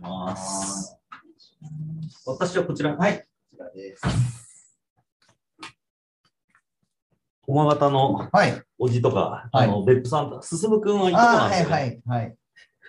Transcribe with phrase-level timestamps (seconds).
[0.00, 0.96] します。
[2.26, 3.18] 私はこちら、はい。
[3.18, 4.02] こちらです。
[7.42, 8.62] 駒形のはい。
[8.78, 12.36] おじとか、はいあの、別府さん、進むくんはいとなんで、はいねはいはい。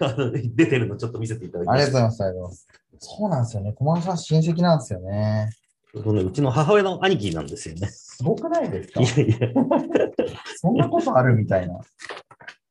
[0.04, 1.76] あの出てるのちょっと見せていただきます。
[1.76, 2.68] ありがとうございます。
[3.00, 3.74] そうなんですよね。
[3.74, 5.50] 駒野さん親戚なんですよね。
[5.94, 7.88] うねうちの母親の兄貴なんですよね。
[7.88, 9.02] すごくないですか？
[9.02, 9.50] いやいや、
[10.58, 11.74] そんなことあるみたいな。
[11.74, 11.80] や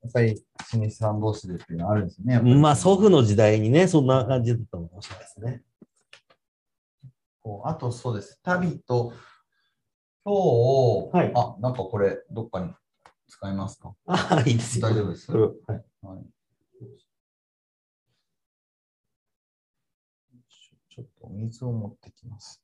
[0.09, 0.43] っぱり、
[0.75, 2.35] 老舗さん同士でっていうのはあるんですね。
[2.35, 5.63] やっぱりまあ祖父の時代にね、そんな感じだったのかもしれないですね。
[7.43, 8.41] こうあとそうです。
[8.43, 9.13] 旅と、
[10.25, 10.35] 今
[11.11, 12.73] 日、はいあ、なんかこれ、どっかに
[13.29, 13.95] 使いますか？
[14.07, 14.89] ああ、いいですよ。
[14.89, 15.55] 大丈夫ですこれはい
[16.03, 16.25] はい。
[20.91, 22.63] ちょっとお水を持ってきます、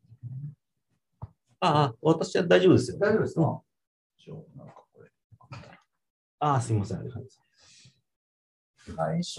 [1.60, 2.98] ああ、私は大丈夫ですよ。
[2.98, 3.62] 大丈夫ですか？
[4.18, 4.66] 一応、なん。
[6.38, 6.98] ああ、すいません。
[6.98, 7.45] ありがとうござい
[8.94, 9.34] 最初、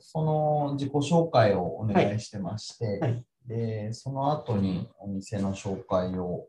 [0.16, 6.46] の自己紹介をお願いしてまして、はいで、その後にお店の紹介を、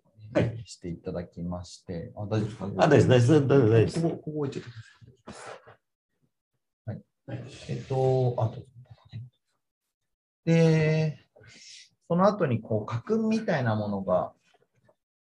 [0.66, 2.68] していただきまして、あ、大丈夫ですか？
[2.68, 3.08] 大丈夫です。
[3.08, 3.48] 大丈夫です。
[3.48, 4.02] 大丈夫です。
[4.02, 4.66] ここ、ここ置いてく
[5.26, 5.52] ださ
[6.94, 7.02] い。
[7.28, 7.44] はい。
[7.70, 8.62] えっと、あと、
[10.46, 11.20] で、
[12.08, 14.34] その後に、こう、家訓みたいなものが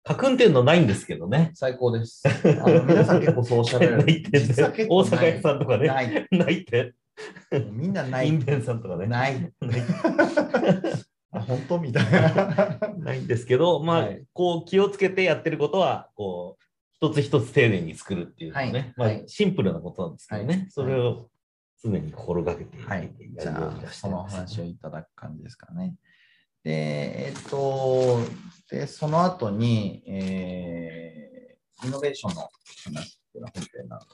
[0.03, 1.51] 家訓っていうのないんですけどね。
[1.53, 2.23] 最高です。
[2.27, 3.97] あの皆さん結構そうおっしゃる。
[4.03, 6.27] ないって実は結構大阪屋さんとかねない。
[6.31, 6.95] ないって。
[7.71, 8.27] みんなない。
[8.27, 9.07] インベンさんとかね。
[9.07, 9.53] ない。
[11.31, 12.79] あ本当みたいな。
[12.97, 21.29] ないんですけど、まあ、はいこう気をつけてやってることは、こう、一つ一つ丁寧に作るっていうのね、はいまあはいシンプルなことなんですけどね、はいそれを
[21.81, 23.13] 常に心がけてはい。
[23.39, 25.95] じゃあその話をいただく感じですかね。
[26.63, 28.19] で、えっと、
[28.69, 32.49] で、その後に、えー、イノベーションの
[32.83, 34.07] 話っていうのは本編なので、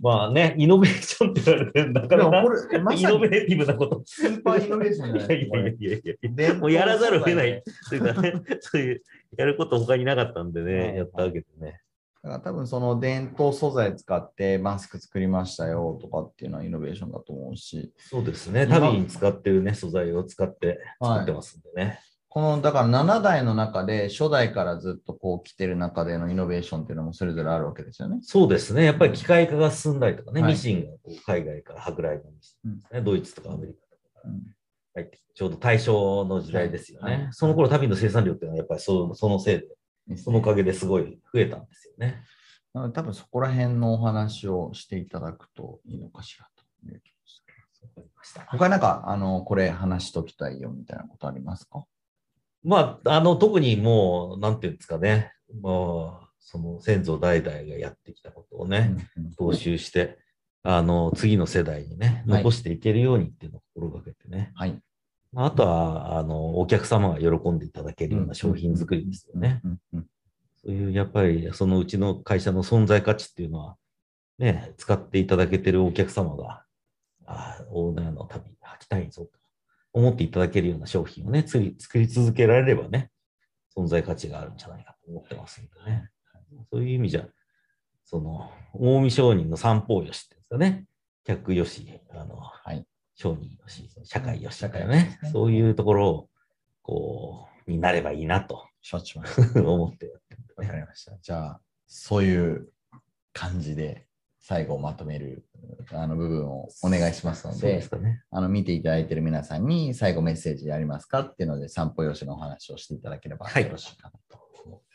[0.00, 4.02] まあね、イノベーションって言われて、なかなかでもこれ、まイノベーティブなこと。
[4.06, 5.62] スーパーイノベーションじゃないいやい。
[5.62, 7.62] やいやいやもうやらざるを得な素い。
[7.88, 9.02] というかね、そういう、
[9.36, 11.80] やること他になかったんでね、はいやったわけでね。
[12.22, 21.98] だから多分その伝統素材使ってマスク作りましたよとかっていうのはイノベーションだと思うし、そうですね、今旅に使ってるね、素材を使って作ってますんでね。
[22.32, 28.20] このだから7代の中で初代からずっとこう来てる中でのイノベーションっていうのもそれぞれあるわけですよね。
[28.22, 30.52] そうですね、やっぱり機械化が進んだりとかね、はい。
[30.52, 34.40] ミシンがこう海外から舶来のミシンですね、ドイツとかアメリカとかからうん。
[34.94, 37.12] 入ってきて、ちょうど大正の時代ですよね。
[37.12, 37.22] はい。
[37.24, 37.32] はい。
[37.32, 39.56] その頃旅の生産量っていうのはやっぱりそそのせ
[40.08, 42.24] いで、そのおかげですごい増えたんですよね。
[42.72, 47.42] なので多分そこら辺のお話をしていただくといいのかしらという気がし
[48.48, 51.84] 他になんか、あの、これ話しときたいよみたいなことありますか？
[52.64, 58.94] まあ、あの、特にもう、なんていうんですかね、まあ、その先祖代々がやってきたことをね、
[59.38, 60.18] 踏襲して、
[60.62, 64.52] あの、次の世代にね、はい残していけるようにっていうのを心がけてね。
[64.54, 64.78] はい。
[65.34, 69.60] あとは、あの、お客様が喜んでいただけるような商品作りですよね。
[69.64, 70.06] うんうん
[70.64, 73.76] そういう、やっぱり、そのうちの会社の存在価値っていうのは、
[74.38, 76.64] ね、使っていただけてるお客様が、
[77.26, 79.40] ああ、オーナーの旅、履きたいぞと
[79.92, 83.10] 思っていただけるような商品をね、作り作り続けられればね、
[83.76, 86.08] 存在価値があるんじゃないかと思ってますんでね。
[86.70, 87.26] そういう意味じゃ、
[88.04, 90.86] その、近江商人の三方よしってんですかね、
[91.24, 92.86] 客よし、あの、はい。
[93.14, 96.28] 商人よし、社会よし社会よしですねそういうところを、
[96.82, 99.62] こう、になればいいなと承知しました。
[99.64, 101.16] 思ってやってわねかりました。
[101.18, 102.72] じゃあ、そういう
[103.32, 104.06] 感じで
[104.42, 105.44] 最後まとめる
[105.92, 108.24] あの部分をお願いしますので、ですかね。
[108.30, 114.86] あの見ていただいている皆さんに最後メッセージありますかっていうので散歩よしのお話をしていただければはいよろしいかなと思って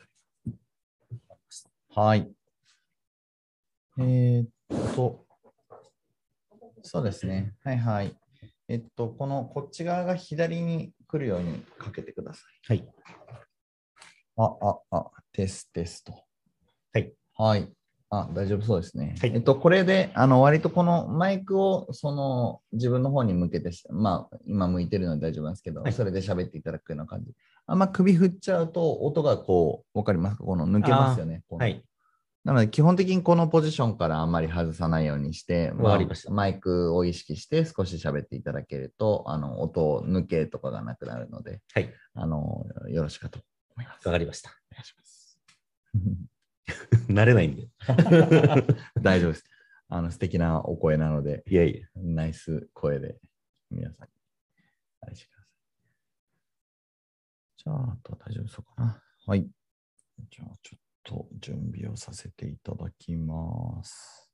[0.46, 1.70] おります。
[1.96, 2.30] はい。
[4.00, 5.26] えーっと、
[6.84, 7.54] そうですね。
[7.64, 8.16] はいはい。
[8.68, 12.42] えっと、このこっち側が左に来るようにかけてくださ
[12.74, 12.80] い。
[12.80, 12.88] はい。
[14.36, 16.14] あ、あ、あ、テステスト。
[16.92, 17.14] はい。
[17.38, 17.77] はい。
[18.10, 19.16] あ、大丈夫そうですね。
[19.20, 27.34] はいえっと、これで、あの、割とこのマイクを、その、自分の方に向けてし、まあ、今向いてるので大丈夫なんですけど、はいそれで喋っていただくような感じ。
[27.66, 30.46] あんま首振っちゃうと、音がこう、わかりますか？
[30.46, 31.44] この抜けますよね。
[31.50, 31.84] はい。
[32.46, 41.94] なので、基本的にこのポジションからあんまり外さないようにして、わかりましたマイクを意識して少し喋っていただけると、あの、音抜けとかがなくなるので、はい。
[42.14, 43.40] あの、よろしかと
[43.76, 44.08] 思います。
[44.08, 44.52] わかりました。
[44.72, 45.38] お願いします。
[47.10, 47.68] 慣れないんで。
[49.02, 49.44] 大丈夫です。
[49.90, 53.20] あの素敵なお声なので、イェイ、ナイス声で
[53.72, 54.10] 皆さん、
[55.10, 55.48] あしてください。
[57.58, 59.02] じゃあ、あと大丈夫そうかな。
[59.26, 59.48] はい。
[60.30, 64.30] じゃあ、ちょっと準備をさせていただきます。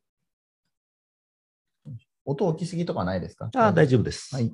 [2.25, 3.50] 音置きすぎとかないですか？
[3.56, 4.33] ああ、大丈夫です。
[4.33, 4.51] はい。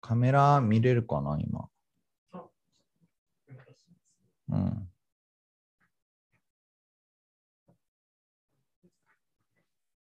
[0.00, 1.68] カメラ見れるかな、今。
[4.52, 4.88] あうん。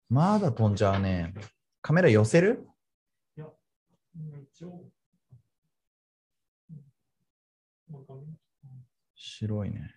[0.09, 1.35] まだ飛んじゃうね。
[1.81, 2.69] カメラ寄せる？
[4.15, 4.85] うん一応、
[9.15, 9.91] 白いね。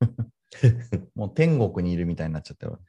[1.14, 2.80] もう天国にいるみたいになっちゃったよ。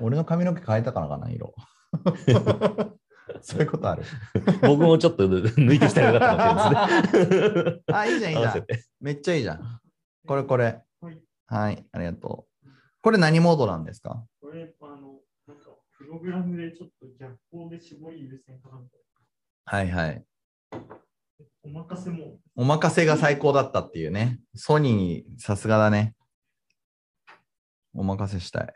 [0.00, 1.54] 俺の髪の毛変えたからかな、色。
[3.42, 4.02] そういうことある。
[4.62, 7.82] 僕もちょっと抜いてきたらよかったかもしれないですね。
[7.92, 8.66] あ、いいじゃん、いいじゃん。
[9.00, 9.80] めっちゃいいじゃん。
[10.26, 10.82] これこれ。
[11.00, 11.22] はい。
[11.46, 12.68] はい、ありがとう。
[13.02, 14.24] これ何モードなんですか？
[14.40, 18.80] これ、あの、なんか、プログラムでちょっと逆光で絞り優先かな
[19.64, 20.24] はいはい。
[21.62, 24.40] お任せも、お任せが最高だったっていうね。
[24.54, 26.14] ソニー、さすがだね。
[27.94, 28.74] お任せしたい。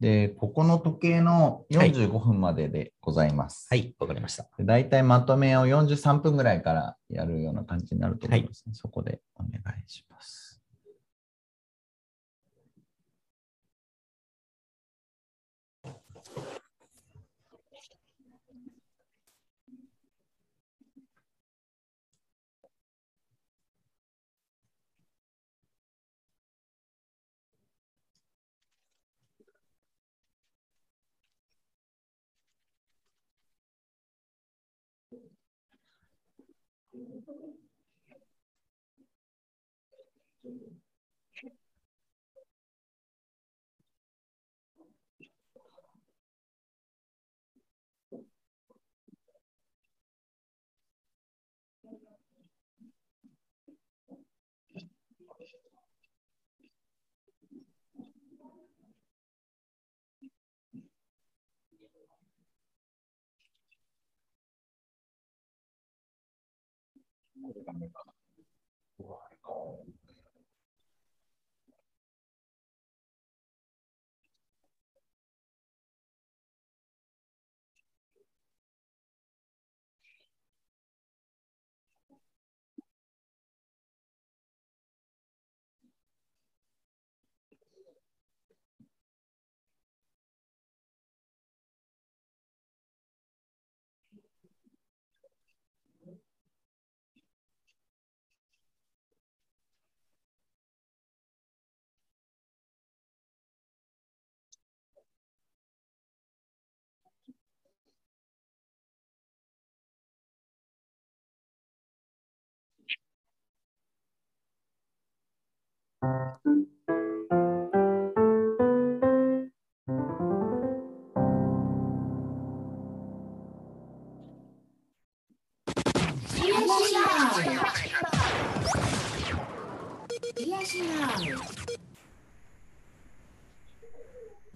[0.00, 3.66] で、ここの時計の45分まででございます。
[3.70, 4.46] はい、わかりました。
[4.58, 10.45] で大体まとめを43分ぐらいからやるような感じになると思います、ねそこでお願いします。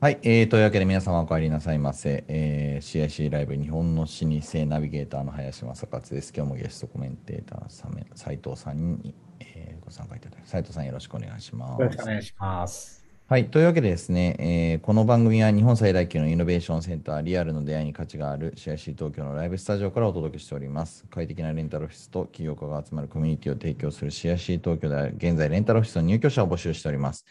[0.01, 6.33] はい、えー、というわけで皆様お帰りなさいませ、えー CIC ライブ日本の老舗ナビゲーターの林正勝です。
[6.35, 9.15] 今日もゲストコメンテーターさん斉藤さんに、
[9.61, 11.81] えーご参加いただき斉藤さんよろしくお願いします。
[11.81, 13.05] よろしくお願いします。
[13.26, 13.49] はい。
[13.49, 21.05] というわけでですね、えーこの番組は日本最大級のイノベーションセンター、リアルの出会いに価値がある CIC 東京のライブスタジオからお届けしております。
[21.11, 27.25] 快適なレンタルオフィスと起業家が集まるコミュニティを提供する CIC 東京では現在レンタルオフィスの入居者を募集しております。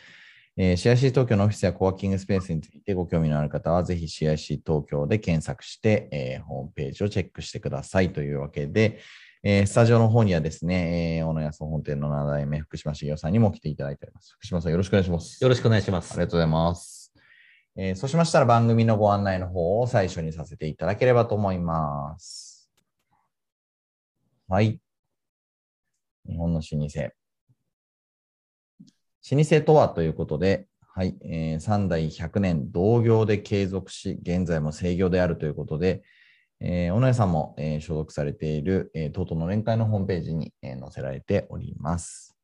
[0.56, 9.00] えー CIC 東京のオフィスやコワーキングスペースについてご興味のある方は、ぜひ CIC 東京で検索して、えーホームページをチェックしてくださいというわけで、
[9.42, 14.34] えースタジオの方にはですね、えー、小野安本店の7代目、福島茂雄さんにも来ていただいております。
[14.34, 15.42] 福島さんよろしくお願いします。
[15.42, 16.12] よろしくお願いします。
[16.12, 17.14] ありがとうございます。
[17.78, 22.70] えーそうしましたら番組のご案内の方を最初にさせていただければと思います。
[24.50, 24.82] はい。
[26.28, 27.12] 日本の老舗。
[29.32, 36.04] 老舗とはということで、はい、えー3代100年同業で継続し、現在も制業であるということで、
[36.62, 42.36] えー、小野さんも、えー所属されている、えー、東都の連会のホームページに、えー載せられております。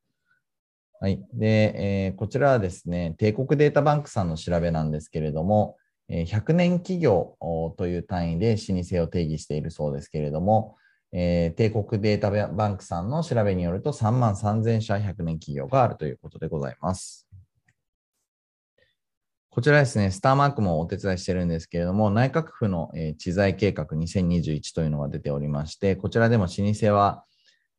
[1.01, 1.21] はい。
[1.33, 7.35] で、えーこちらはですね、帝国データバンクさんの調べなんですけれども、えー100年企業
[7.77, 10.77] という単位で老舗を定義しているそうですけれども、
[11.11, 17.24] えー帝国データバンクさんの調べによると3万3000社100年企業があるということでございます。
[19.55, 27.23] こちらですね、スターマークもお手伝いしてるんですけれども、内閣府の、えー知財計画2021というのが出ておりまして、こちらでも老舗は、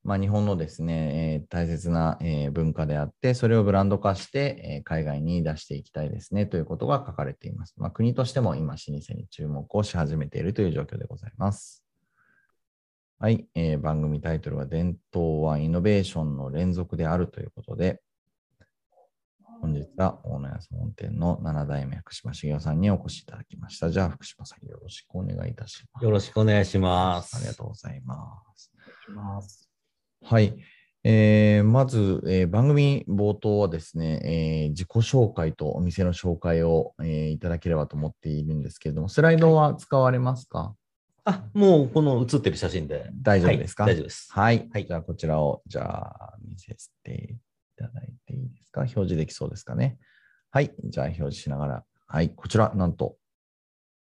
[0.02, 7.74] まあ、日本のですね、えー大切な、えー文化であって、それをブランド化して、え海外に出していきたいですねということが書かれています。
[7.76, 11.84] まあ、国としても今、老舗に注目をし始めているという状況でございます。
[13.18, 18.00] はい、えー番組タイトルは伝統はイノベーションの連続であるということで、
[19.60, 23.90] 本日は大野屋本店の7代目福島茂雄さんにお越しいただきました。
[23.90, 26.04] じゃあ、福島さんよろしくお願いいたします。
[26.04, 27.36] よろしくお願いします。
[27.36, 28.72] ありがとうございます。
[29.14, 29.70] ます。
[30.22, 30.56] はい。
[31.04, 40.74] えーまず、えー番組冒頭はですね、えー自己紹介とお店の紹介を、えーいただければと思っているんですけれども、スライドは使われますか、
[41.24, 43.10] あ、もうこの写ってる写真で。
[43.22, 44.28] 大丈夫ですか、はい大丈夫です。
[44.32, 44.68] はい。
[44.72, 47.36] はいじゃあ、こちらを、じゃあ、見せてい
[47.76, 48.80] ただいていいですか？
[48.80, 49.98] 表示できそうですかね？
[50.50, 50.74] はい。
[50.84, 51.84] じゃあ、表示しながら。
[52.06, 52.30] はい。
[52.30, 53.16] こちら、なんと。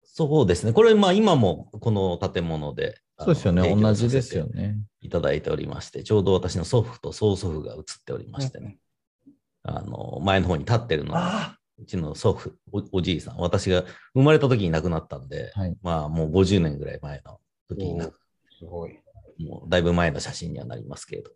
[0.03, 0.72] そうですね。
[0.74, 3.00] これ、まあ今もこの建物で。
[3.20, 3.75] そうですよね。
[3.75, 4.77] 同じですよね。
[5.01, 8.77] いただいておりまして、ちょうど私の祖父と曽祖父が写っておりましてね。
[9.63, 15.75] あの、前の方に立ってるのは、あうちの祖父お、おじいさん、私が生まれた時に亡くなったんで、はい。
[15.82, 18.20] まあもう50年ぐらい前の時に亡く
[18.60, 19.00] すごい。
[19.39, 21.32] もうだいぶ前の写真にはなりますけれど、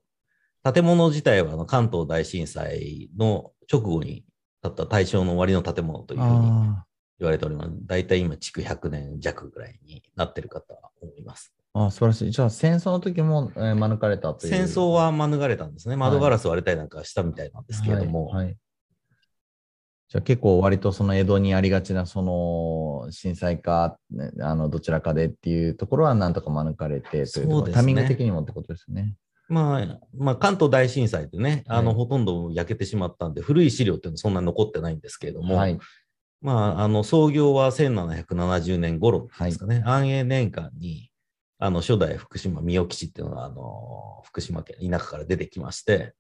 [0.63, 4.25] 建物自体はあの関東大震災の直後に
[4.61, 6.85] 建った大正の終わりの建物というふうにあ
[7.19, 7.71] 言われております。
[7.85, 11.53] 大体今、築100年弱ぐらいになってるかとは思います。
[11.75, 12.31] ーあー、素晴らしい。
[12.31, 14.53] じゃあ、戦争の時も、えー免れたという。
[14.53, 15.97] 戦争は免れたんですね。
[15.97, 18.57] 窓ガラス割れたりなんかしたみたいなんですけれども、はいはい
[20.11, 29.13] じゃあ結構割とその江戸にありがちなその震災か、ねあのどちらかでっていうところはなんとか免れてというところねタイミング的にもってことですよね。
[29.49, 35.77] まあ、まあ、関東大震災でね、あの、はいほとんど焼けてしまったんで、古い資料っていうのはそんなに残ってないんですけれども、はい。
[36.41, 41.11] まあ、あの、創業は1770年頃ですかね、安永年間に、
[41.57, 46.13] あの、初代福島三代基地っていうのが、あの、福島県田舎から出てきまして、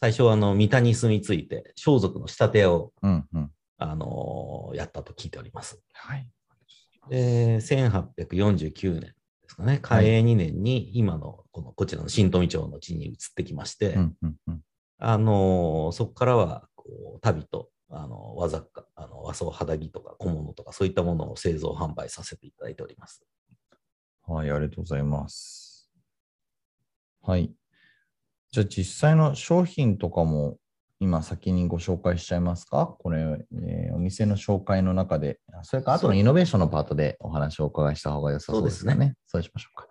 [0.00, 3.50] 最初は、あの、三田に住み着いて、装束の仕立て屋を、うんうん。
[3.78, 5.80] あの、やったと聞いております。
[5.92, 6.28] はい。
[7.08, 9.14] で、1849年
[9.52, 13.96] ですかね、嘉永2年に、今の、この、こちらの新富町の地に移ってきまして。
[15.04, 23.20] あのそこからはこう旅とあの和雑貨、あの和装肌着とか小物とかそういったものを製造販売させていただいております。
[24.28, 25.90] はい、ありがとうございます。
[27.20, 27.52] はい。
[28.52, 30.56] じゃあ実際の商品とかも
[31.02, 32.94] 今先にご紹介しちゃいますか？
[33.00, 39.16] これ、えーお店の紹介の中で、あそれから後のイノベーションのパートでお話をお伺いした方が良さそうですかね？
[39.26, 39.88] そうしましょうか。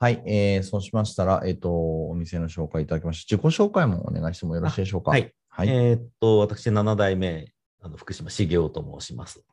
[0.00, 3.36] はい、えーそうしましたら、えっ、と、お店の紹介いただきました。
[3.36, 5.12] 自己紹介もお願いしてもよろしいでしょうか？
[5.12, 5.32] はい。
[5.48, 5.68] はい。
[5.68, 9.44] えーっと、私、7代目、あの福島茂雄と申します。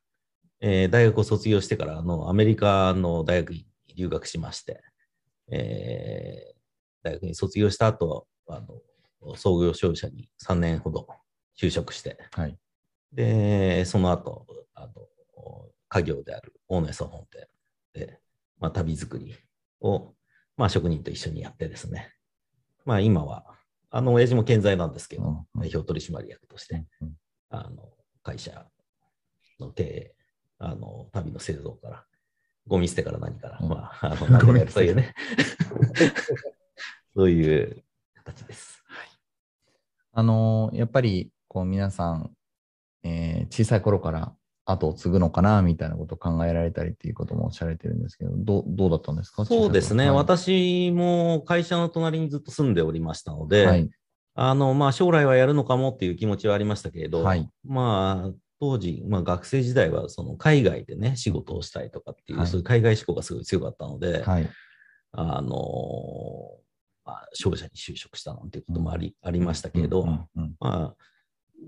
[0.62, 4.82] えー大学を卒業してからあのアメリカの大学に留学しまして、
[5.52, 6.58] えー
[7.04, 8.68] 大学に卒業した後あの
[9.36, 11.08] 創業商社に3年ほど
[11.60, 12.58] 就職して、はい。
[13.12, 14.94] で、その後、あの、
[15.90, 17.48] 家業である大野屋総本店
[17.94, 18.20] で、
[18.60, 19.36] まあ、旅作り
[19.82, 20.14] を、
[20.56, 22.14] まあ、職人と一緒にやってですね、
[22.86, 23.46] まあ、今は、
[23.90, 25.46] あの、親父も健在なんですけど、うんうん。
[25.62, 27.14] 代表取締役として、うん
[27.50, 27.90] あの、
[28.24, 28.66] 会社
[29.60, 30.16] の経営、
[30.60, 32.06] あの、旅の製造から、
[32.68, 33.70] ゴミ捨てから何から、うん。
[33.70, 35.14] まあ、あの、何でもやるというね、
[37.16, 37.84] そういう
[38.16, 38.77] 形です。
[40.18, 42.32] あのーやっぱりこう皆さん、
[43.04, 44.34] えー小さい頃から
[44.66, 49.46] 後を継ぐのかなみたいなことを考えられたりっていうこともおっしゃられてるんですけど、どうどうだったんですか？
[49.46, 53.90] そうですね、小さい私も会社の隣にずっと住んでおりましたので、頃はい。
[54.34, 57.48] あの、まあ、将来はやるのかもっていう気持ちはありましたけれど、はい。
[57.64, 62.48] まあ、当時、まあ、学生時代はその海外でね、仕事をしたいとかっていう、はい。
[62.48, 64.50] そういう海外志向がすごい強かったので、はい。
[65.14, 65.56] あの
[67.08, 70.28] まあ、商社に就職したなんていうこともあり,、ありましたけれど、ま
[70.60, 70.94] あ、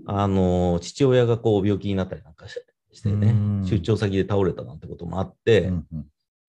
[0.06, 2.60] あの父親がこう病気になったりなんかし
[2.92, 3.30] してねう
[3.62, 6.06] ん、出張先で倒れたなんてこともあって、うんうん。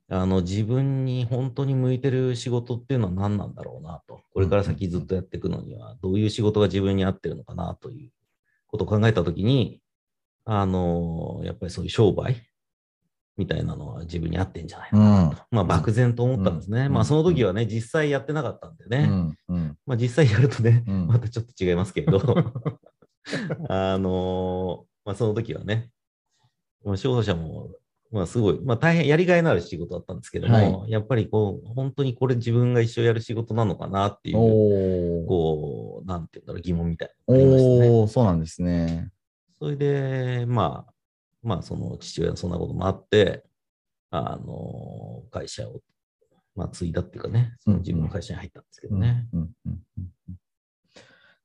[0.10, 8.12] あの自分に本当に向いてる仕事っていうのは何なんだろうなと、これから先ずっとやっていくのには、どういう仕事が自分に合ってるのかなという
[8.68, 9.82] ことを考えたときに、
[10.44, 12.44] あのやっぱりそういう商売
[13.38, 15.44] みたいなのは自分に合ってんじゃないのかなと。
[15.52, 16.86] まあ、漠然と思ったんですね。
[16.86, 19.08] うんまあ、その時はね、実際やってなかったんでね。
[19.10, 22.22] うんうんまあ、実際やるとね、うんまたちょっと違いますけれど、
[23.70, 25.90] あのーまあ、その時はね、
[26.84, 27.70] まあ、消費者も、
[28.12, 34.36] まあ、すごい、まあ、大変やりがいのある仕事だったんですけども、はやっぱりこう、本当にこれ自分が一生やる仕事なのかなっていう、
[35.28, 37.44] こう、なんていうんだろう、疑問みたいなね。
[37.44, 39.10] おー、そうなんですね。
[39.60, 40.94] それで、まあ、
[41.44, 43.44] まあ、その父親のそんなこともあって、
[44.10, 45.82] あの、会社を、
[46.56, 49.28] まあ、継いだっていうかね、その自分の会社に入ったんですけどね。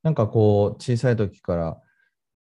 [0.03, 1.81] なんかこう、小さい時から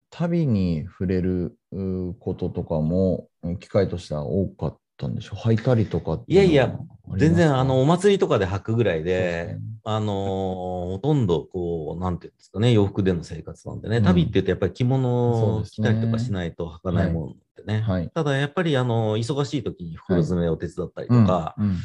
[0.09, 5.39] 旅に触れるうこととかも、うん機会としては多かったんでしょう。
[5.39, 6.77] 履いたりとかいやいや
[7.17, 14.03] 全然、あの、お祭りとかで履くぐらいであの、ほとんど、こう、なんていうんですかね、洋服での生活なんでね、うん。
[14.03, 17.81] 旅って言うとやっぱり着物を着たりとかしないと履かないものってね。
[17.81, 18.09] はい。
[18.09, 21.77] ただ、やっぱり、あの、忙しい時に袋詰めを手伝ったりとか、うん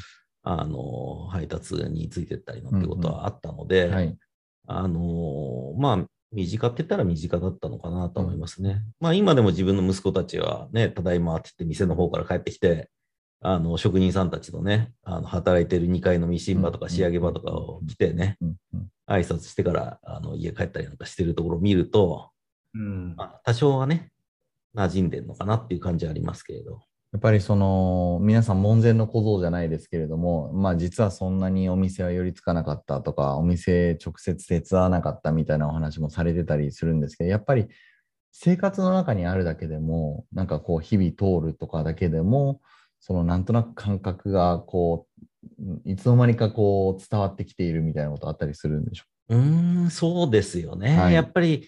[0.43, 4.17] あの、配達についてったりなんてことはあったので。
[4.73, 8.85] あのーまあ、身近って言ったら身近だったのかなと思いますね。
[9.01, 12.89] まあ、今でも自分の息子たちはね、ただいまって言って店の方から帰ってきて、
[13.43, 18.37] あの、職人さんたちのね、あの、働いてる2階のミシン場とか仕上げ場とかを来てね、
[19.09, 22.31] 挨拶してから、あの、家帰ったりなんかしてるところを見ると、
[22.75, 23.15] うん。
[23.17, 24.13] まあ、多少はね、
[24.77, 26.83] 馴染んでるのかなっていう感じはありますけれど。
[27.13, 37.67] やっぱりその皆さん門前の小僧じゃないですけれども、まあ実はそんなにお店は寄りつかなかったとか、お店直接手伝わなかったみたいなお話もされてたりするんですけど、やっぱり
[38.31, 42.61] 生活の中にあるだけでも、なんかこう日々通るとかだけでも、
[43.01, 49.37] そのなんとなく感覚がこう、いつの間にかこう伝わってきているみたいなことあったりするんでしょう？
[49.37, 50.97] ーん、そうですよね。
[50.99, 51.67] はいやっぱり、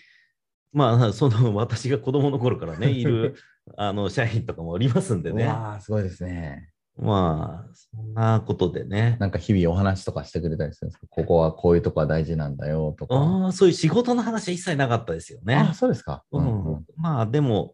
[0.73, 3.35] まあ、その、私が子供の頃からね、 いる、
[3.77, 5.23] あの、社員とかもおりますんう。
[5.23, 5.47] でね。
[5.47, 6.71] わあ、すごいですね。
[6.99, 9.17] まあ、そんなことでね。
[9.19, 11.07] なんか日々お話とかしてくれたりするんですか？
[11.09, 13.15] ここはこういうとこは大事なんだよとか。
[13.15, 15.55] ああ、そういう仕事の話は一切なかったですよね。
[15.55, 16.23] あ、そうですか。
[16.31, 17.73] うんまあ、でも、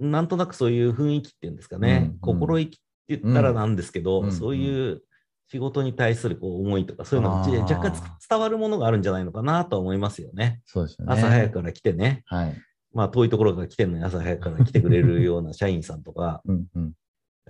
[0.00, 5.02] なんとなくそういう雰囲気っていうんですかね、うんうん心意気言ったらなんですけど、うんそういう
[5.50, 10.60] 仕事に対するこう思いとか、そういうのが若干つ伝わるものがあるんじゃないのかなとは思いますよね。
[10.66, 11.14] そうですよね。
[11.14, 12.54] 朝早くから来てね、はい。
[12.92, 16.92] まあ遠いところから来てるのに朝早くから来てくれるような社員さんとか、うんうん。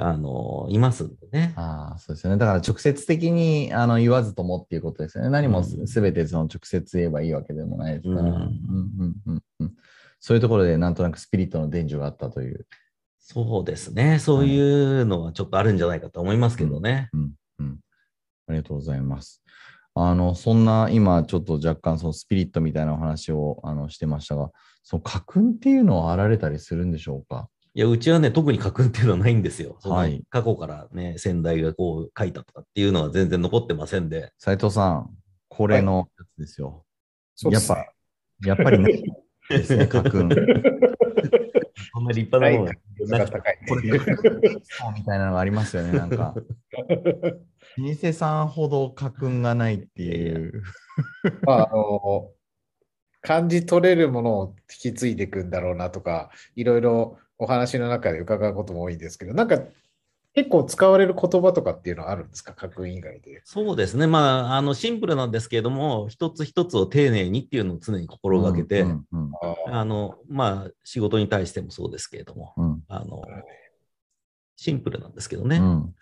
[0.00, 1.54] あのいますんでね。
[1.56, 2.38] ああ、そうですよね。
[2.38, 5.30] だから直接的にあの言わずともっていうことですよね。
[5.30, 8.22] 何もうんすべてその直接言えばいいわけでもないですから。
[8.22, 9.72] うんうんうんうんうん
[10.20, 12.66] そういうところでなんとなくスピリットの伝授があったという。
[13.30, 14.18] そうですね。
[14.18, 17.10] そういうのはちょっとあるんじゃないかと思いますけどね。
[17.12, 17.78] うんうん。
[18.46, 19.42] ありがとうございます。
[19.94, 24.50] あの、そんな今ちょっと若干そのスピリットみたいなお話をあのしてましたが、
[24.82, 27.50] その家訓っていうのはあられたりするんでしょうか？
[27.74, 29.76] いや、うちはね、特に書くっていうのはないんですよ。
[29.82, 34.32] はい過去からね、先代がこう書いたとかっていうのは全然残ってませんで。
[34.38, 35.10] 斉藤さん、
[35.48, 36.86] これのやつですよ。
[37.34, 37.90] そうですね
[38.46, 39.02] やっぱりない
[39.50, 40.30] ですね、家訓。
[41.98, 43.58] そんな立派なものが高い。
[43.68, 46.34] これ、そうみたいなのがありますよね、なんか。
[47.76, 50.62] 老舗さんほど家訓がないっていう。
[51.42, 52.30] まあ、あの、
[53.20, 59.58] 感じ取れるものを引き継いでいくんだろうなとか、いろいろお話の中で伺うことも多いんですけど、なんか
[60.38, 63.42] 結構使われる言葉とかっていうのはあるんですか、家訓以外で。
[63.44, 64.06] そうですね。
[64.06, 69.30] まあ、あの、シンプルなんですけれども、一つ一つを丁寧にっていうのを常に心がけて、うんうん
[69.66, 72.84] あの、まあ、仕事に対してもそうですけれども、うん。
[72.86, 73.24] あの、
[74.54, 75.94] シンプルなんですけどね、うん。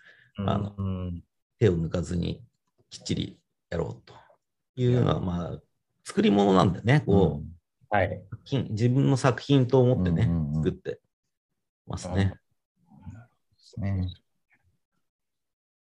[0.45, 1.23] あのうん。
[1.57, 2.43] 手を抜かずに
[2.91, 3.39] きっちり
[3.71, 4.13] やろうと
[4.75, 5.59] いうのは、まあ、
[6.03, 8.21] 作り物なんでね、こう、はい。
[8.29, 10.99] 作品自分の作品と思ってね、うんうんうん作って
[11.87, 12.33] ますね。
[13.77, 14.09] ね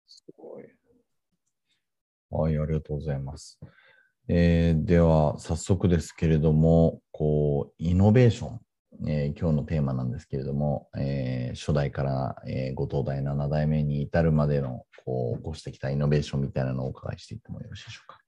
[0.07, 0.63] すごい。
[2.31, 3.59] はい、ありがとうございます。
[4.29, 8.59] えーでは、早速ですけれども、こう、イノベーション、
[9.05, 18.19] えー今日のテーマなんですけれども、えー初代から、えーご東大7代目に至るまでの、こう、起こしてきたイノベーションみたいなのをお伺いしていってもよろしいでしょうか。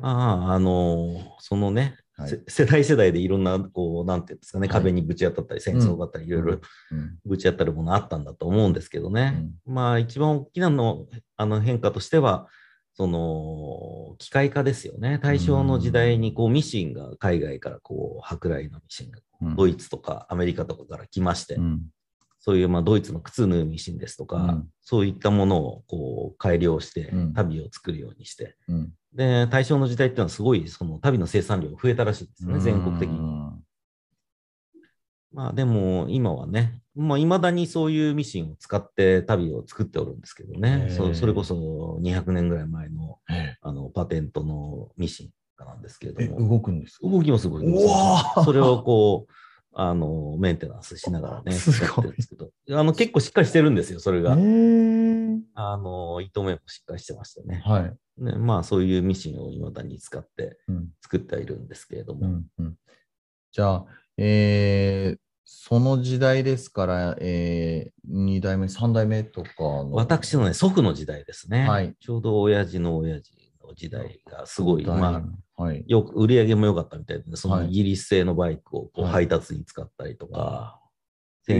[0.00, 6.56] まあ、あの、そのね、はいせ世代世代でいろんな、こう、なんていうんですかね、はい壁にぶち当たったり、戦争があったり、いろいろう
[6.96, 9.48] んぶち当たるものあったんだと思うんですけどね。
[9.64, 12.48] まあ、一番大きなのあの変化としては、
[12.96, 15.18] その機械化ですよね。
[15.20, 19.56] 大正の時代にこうミシンが海外からこう舶来のミシンがうん。
[19.56, 21.82] ドイツとかアメリカとかから来まして、うん。
[22.38, 24.68] そういうまあドイツの靴縫うミシンですとか、うん。
[24.80, 27.32] そういったものをこう改良してうん。
[27.34, 28.92] 足袋を作るようにして、うん。
[29.12, 33.18] で大正の時代っていうのはすごいその足袋の生産量が増えたらしいんですね、全国的に。
[35.34, 40.86] うんまあでも今はね、まあ未だにそういうミシンを使って旅を作っておるんですけどね。
[40.90, 45.30] そそれこそ200年ぐらい前のえあのパテントのミシン
[45.64, 47.08] なんですけれえども、動くんですか？
[47.08, 47.78] 動きます、動きま
[48.36, 48.44] す。
[48.44, 49.32] それをこう、
[49.76, 51.80] あの、メンテナンスしながらね、 です
[52.28, 54.36] けど、あの、結構しっかりしてるんですよ、それえが。
[54.36, 57.60] ーあの、糸目もしっかりしてましたね。
[57.64, 58.22] はい。
[58.22, 60.90] ねまあ、そういうミシンを未だに使ってうん。
[61.02, 62.78] 作ってはいるんですけれども、うんうん、
[63.50, 69.92] じゃあ、えーその時代ですから、えー、2代目、3代目とかの。
[69.92, 71.68] 私のね、祖父の時代ですね。
[71.68, 75.22] はいちょうど親父の親父の時代がすごい、代ま
[75.56, 75.84] あ、はい。
[75.86, 80.80] よく売り上げも良かったみたいで、そのはいイギリス製のバイクをこうはい配達に使ったりとか、
[81.48, 81.54] へ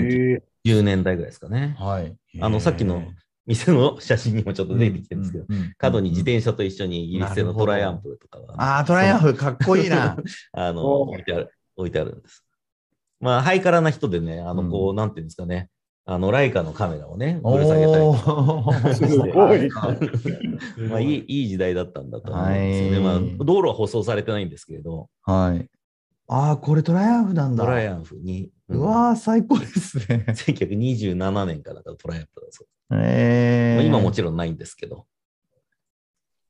[0.65, 1.77] 1910え年代ぐらいですかね。
[1.79, 2.17] はい。
[2.41, 3.03] あのさっきの
[3.47, 10.17] 店の写真にもちょっと出てきてるんですけど、うんうんうん角に自転車と一緒にイギリス製のトライアンプとかが、ああ、トライアンフ、かっこいいな。
[10.53, 12.44] あのお置いてある、置いてあるんです。
[13.21, 15.71] まあ、ハイカラな人でね、あの、こう、うんなんていうんですかね、
[16.07, 19.71] あの、ライカのカメラをね、ぶら下げたりすごい
[20.89, 23.07] まあ、いい、いい時代だったんだと思うんですよね。
[23.07, 25.67] はいまあ、道路は舗装されてないんですけれど、はい。
[26.29, 27.65] ああ、これトライアンフなんだ。
[27.65, 30.27] トライアンフに、うわー、最高ですね。
[30.29, 32.69] 1927年からだからトライアンフだそう。
[32.93, 35.07] えー、まあ、今もちろんないんですけど。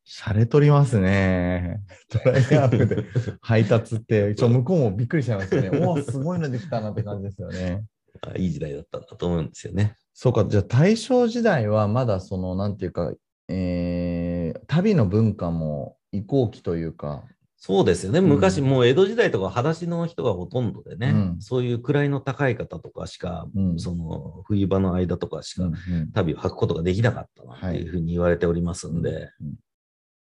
[0.06, 1.82] シャレ取りますね。
[2.10, 3.04] トライアンフで
[3.40, 5.70] 配達って、ちょ向こうもびっくりしちゃいますよね。
[5.86, 7.84] おお、すごいのできたなって感じですよね。
[8.22, 9.96] まあいい時代だったんだと思うんですよね。
[10.12, 13.14] そうか、じゃあ大正時代はまだその、なんていうか、
[13.48, 17.24] えー、旅の文化も移行期というか、
[17.66, 18.20] そうですよね。
[18.20, 29.53] ん昔、もう江戸時代とか裸足の人がほとんどでね、うんそういう位の高い方とかしか、うんその冬場の間とかしかうんうん旅を履くことができなかったなっていうふうに言われておりますんで、うん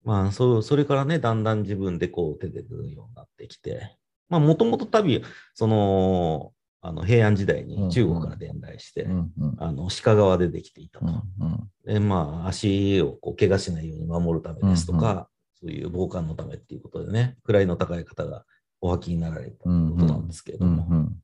[0.04, 3.96] まあそう、それからね、だんだん自分でこう手で縫うようになってきて、
[4.28, 5.22] まあもともと旅、
[5.54, 6.52] その、
[6.86, 11.06] あの平安時代に中国から伝来して、うんうんあの鹿革でできていたと。
[11.06, 11.70] うんうん。
[11.86, 18.44] で、まあ足をこう怪我しないように守るためですとか、そういう防寒のためっていうことでね、位の高い方が
[18.82, 21.16] お履きになられたということなんですけれども、うんうん。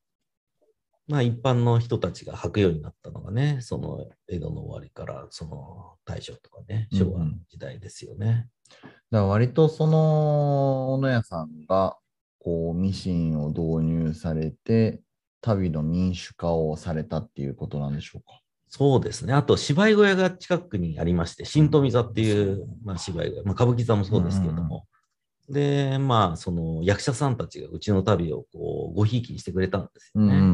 [1.07, 8.47] まあ一般の人たちが履くようになったのがね、その江戸の終わりからその大正とかね、昭和の時代ですよね。
[9.11, 11.97] だから割とその、小野屋さんが、
[12.39, 15.01] こう、ミシンを導入されて、
[15.41, 18.39] 旅の民主化をされたっていうことなんでしょうか？
[18.67, 19.33] そうですね。
[19.33, 24.85] あと芝居小屋が近くにありまして、新富座っていう、まあ、芝居小屋、まあ、歌舞伎座もそうですけれども、
[25.49, 30.35] で、まあ、その役者さんたちがうちの旅をこうごひいきにしてくれたんですよね。
[30.35, 30.47] うんうんう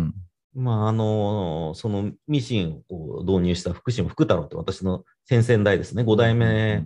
[0.00, 0.14] ん
[0.54, 6.84] まあ、あの、そのミシンをこう導入した福島福太郎って私の先々代ですね、5代目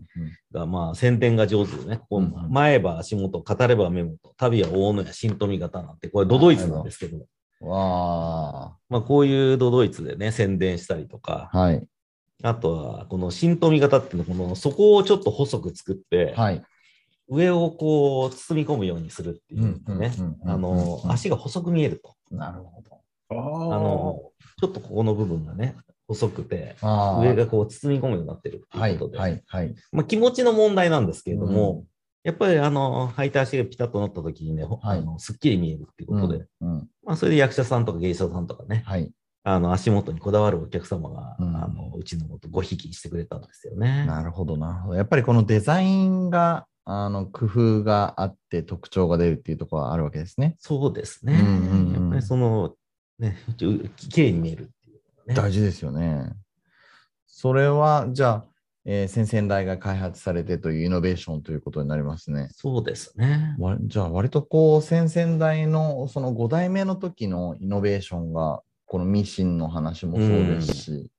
[0.53, 7.25] が、まあ、宣伝が上手でね、こううんうん前歯足元、語れば目元、旅は大野や新富型なんて、これドドイツなんですけど、うん
[7.67, 11.59] わまあ、こういうドドイツでね、宣伝したりとか、あ。
[11.59, 11.87] はい。
[12.43, 16.63] あとは、この新富型っていうのは、この底をちょっと細く作って、はい。
[17.29, 20.13] 上をこう包み込むようにするっていうかね
[20.45, 22.15] あの、足が細く見えると。
[22.31, 23.01] なるほど。
[23.31, 25.77] ああの、ちょっとここの部分がね、
[26.09, 29.75] 細くて、上がこう包み込むようになってるってはいいうことで、はいはい。
[29.93, 31.85] まあ、気持ちの問題なんですけれども、
[32.25, 39.11] やっぱりあの、履いた足がピタッとなった時にね、あのすっきり見えるっていうことで、うんうんまあ、それで役者さんとか芸者さんとかね、はい。
[39.47, 44.07] あの、足元にこだわるお客様が、うんあの、うちのことごひいきにしてくれたんですよね。
[44.07, 44.95] なるほど、なるほど。
[44.97, 50.57] やっぱりこのデザインが、あの、工夫があって特徴が出るっていうところはあるわけですね。
[50.59, 51.35] そうですね。
[51.35, 52.75] うんうんうんやっぱりその、
[53.19, 55.35] ね、綺麗に見えるっていうのがね。
[55.35, 56.33] 大事ですよね。
[57.27, 58.45] それは、じゃあ、
[58.87, 62.49] えー先々代が開発されてというイノベーションということになりますね。
[62.53, 63.57] そうですね。
[63.59, 71.11] わじゃあ、割とこう、先々代のその5代目の時のイノベーションが、このミシンの話もそうですし、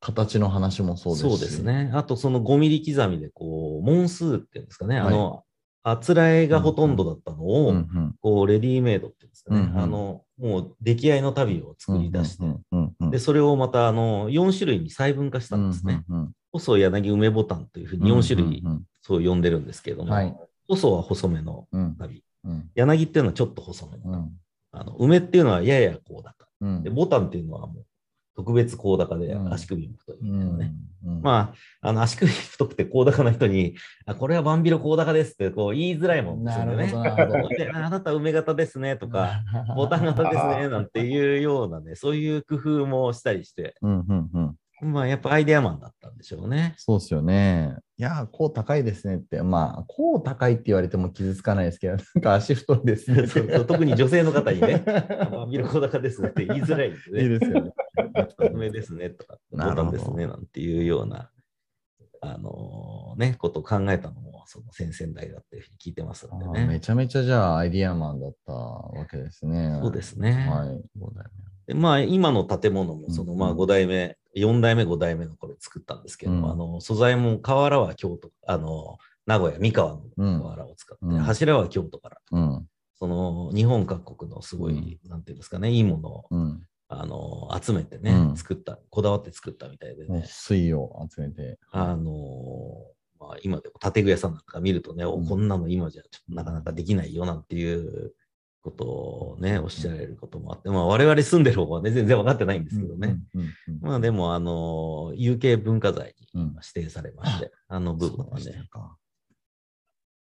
[0.00, 1.30] 形の話もそうですし。
[1.30, 1.62] そうです。
[1.62, 1.90] ね。
[1.94, 5.44] あと、その5ミリ刻みで、こう、問数っていうんですかね、はいあの、
[5.88, 8.14] あつらえがほとんどだったのを、うんうん。
[8.20, 9.78] こう、レディメイドっていうんですかね、うんうん。
[9.78, 12.44] あの、もう出来合いの旅を作り出して、
[13.08, 16.04] で、それをまた、あの、4種類に細分化したんですね。
[16.50, 20.36] 細柳梅ボタンというふううんに4種類、うんそう呼んでるんですけれども、はい。
[20.66, 21.94] 細は細めのうん。
[21.96, 22.68] 旅、うん。
[22.74, 24.32] 柳っていうのはちょっと細めの、うん。
[24.72, 26.82] あの梅っていうのはやや高高、うん。
[26.82, 27.84] でボタンっていうのはもう
[28.36, 30.66] 特別高高でうん足首も太いみうたいなね。
[30.66, 36.92] んうんまあ、あの足首太くて高高な人に、あこれはバンビロ高高ですってこう言いづらいもんですよね。
[37.72, 39.42] ああなた梅型ですねとか、
[39.74, 46.74] ボタン型ですねなんていうようなね、そういう工夫もしたりして、うんうんうんまあやっぱアイデアマンだったんでしょうね。
[46.76, 47.76] そうですよね。
[47.96, 53.26] いやー、こう高いですねって、まあ、こう高いって言われても傷つかないですけど、 なんか足太いですね。
[53.26, 57.22] そうそう特に女性の方にね、あミルコ高ですって言いづらいんですね。
[57.22, 57.72] いいですよね。
[58.52, 61.30] 上ですねとか、ボタンですねなんていうような、
[62.20, 66.80] あのね、ことを考えたのも、その先々代だっていうふうに聞いてますのであーめね。
[66.80, 69.78] ちゃめちゃじゃあアイディアマンだったわけですね。
[69.82, 70.32] そうですね。
[70.48, 70.82] はい。
[71.66, 82.66] でまあ、今の建物も、その、うんまあ、5代目、4代目、5代目の頃作ったんですけど、うんあの、素材も瓦は京都、あの、名古屋、三河の瓦を使って、うん柱は京都から、うん。
[82.98, 86.65] その、日本各国のすごい、なんていうんですかね、いいものを、うん。
[86.88, 88.36] あの、集めてね、うん。
[88.36, 91.58] 作った、こだわって作ったみたいでね、水を集めて。
[91.70, 92.12] あの
[93.18, 95.26] まあ、今でも建具屋さんなんか見るとね、おうん。
[95.26, 98.12] こんなの今じゃちょっとなかなかできないよなんていう
[98.62, 103.16] ことをね、おっしゃられることもあって、まあ、我々住んでる方はね、全然分かってないんですけどね。
[103.34, 103.40] うん。
[103.40, 108.96] うんうんまあでも、あの、有形文化財にうん指定されまして、あの部分はね、か。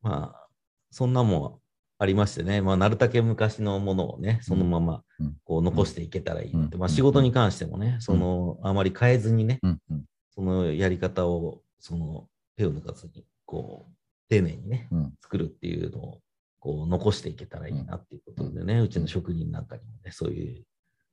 [0.02, 0.48] まあ、
[0.91, 1.64] そんなもん
[1.98, 5.36] ありましてね、まあ、なるたけ昔のものをね、そのままうん。
[5.46, 6.80] こう残していけたらいいなって、うん。
[6.82, 9.62] まあ仕事に関してもね、その、あまり変えずにね、
[10.32, 12.28] そのやり方を、その
[12.58, 13.94] 手を抜かずに、こう、
[14.30, 15.14] 丁寧にね、うん。
[15.22, 16.20] 作るっていうのを、
[16.60, 20.64] こう、残していけたらいいなっていうことでね、うちの職人なんかにもね、そういう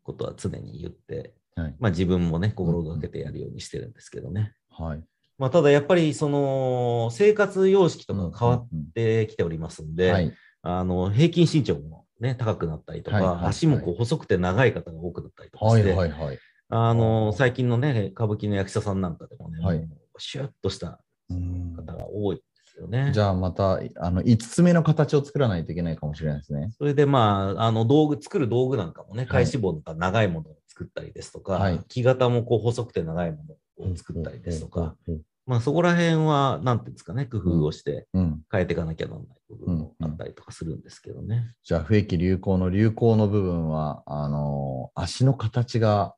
[0.03, 1.77] ことは常に言って、はい。
[1.79, 4.55] まあ自分もね、心がけてやるようにしてるんですけどね。
[4.71, 5.05] はい。
[5.39, 10.33] まあただやっぱり、その、生活様式とかが変わっうんてきておりますんで、はい。
[10.63, 16.39] あの、平均身長もね、高くなったりとか、はいはいはい足もこう細くて長い方が多くなったりとかはいして、はいはい。
[16.69, 23.11] あの、最近のね、歌舞伎の役者さんなんかでもね、はいシュッとしたうん方が多いですよね。
[23.13, 26.71] じゃあまた、あの、5つ目の形を作らないといけないかもしれないですね。
[26.79, 33.39] それでまあ、あの道具、作る道具なんかもね、はい体脂肪とか長いものを作ったりですとか、はい木型もこう細くて長いも
[33.79, 35.21] のを作ったりですとか、うん。
[35.47, 38.43] まあそこら辺は、なんていうんですかね、工夫をしてうん。
[38.51, 41.55] 変えていかなきゃならない部分もあったりとかするんですけどね。
[41.63, 46.15] じゃあ、不益流行の流行の部分は、あの足の形が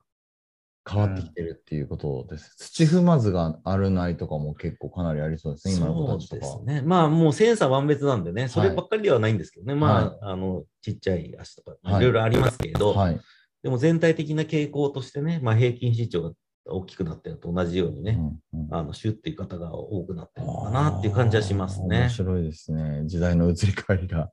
[0.89, 2.57] 変わってきてるっていうことです。
[2.59, 6.47] 土踏まずがあるないとかも結構かなりありそうですね、今の子たちとか。
[6.47, 6.83] そうですね。
[6.87, 13.21] まあもう千差万別なんでね、そればっかりではないんですけどね、まあ、あの、ちっちゃい足とか、はいいろいろありますけれど、はい。
[13.63, 16.33] でも全体的な傾向としてね、まあ平均身長が
[16.67, 18.19] 大きくなってるのと同じようにね、
[18.53, 22.09] うんうんあの、シュッっていう方が多くなってるのかなっていう感じはしますあー面ね。
[22.11, 23.03] 白いですね。
[23.07, 24.31] 時代の移り変わりが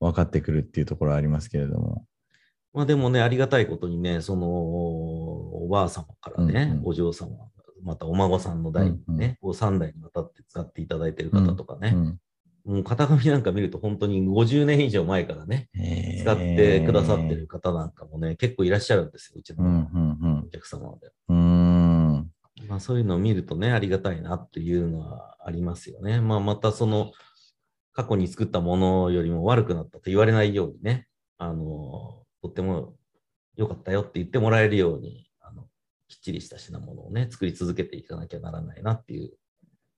[0.00, 2.04] 分かってくるっていうところはありますけれども。
[2.72, 7.30] まあでもね、ありがたいことにね、その、おばあ様からね、うんうんお嬢様、
[7.82, 12.18] またお孫さんの代にね、うんうんこう3代にわたって使っていただいてる方とかね、うん
[12.62, 15.70] もう型紙なんか見ると本当に50年以上前からね、
[16.20, 21.10] 使ってくださってる方なんかもね、結構いらっしゃるんですよ、うちうんうんのお客様で。
[21.30, 21.36] うん。
[21.36, 21.59] うーん。
[22.68, 26.20] まあそういうのを見るとね、ありがたいなっていうのはありますよね。
[26.20, 27.12] まあまたその、
[27.92, 32.94] 過去に作ったものよりも悪くなったと言われないようにね、あの、とっても
[33.56, 35.64] 良かったよって言ってもらえるように、あの、
[36.08, 39.32] きっちりした品物をね、作り続けていかなきゃならないなっていう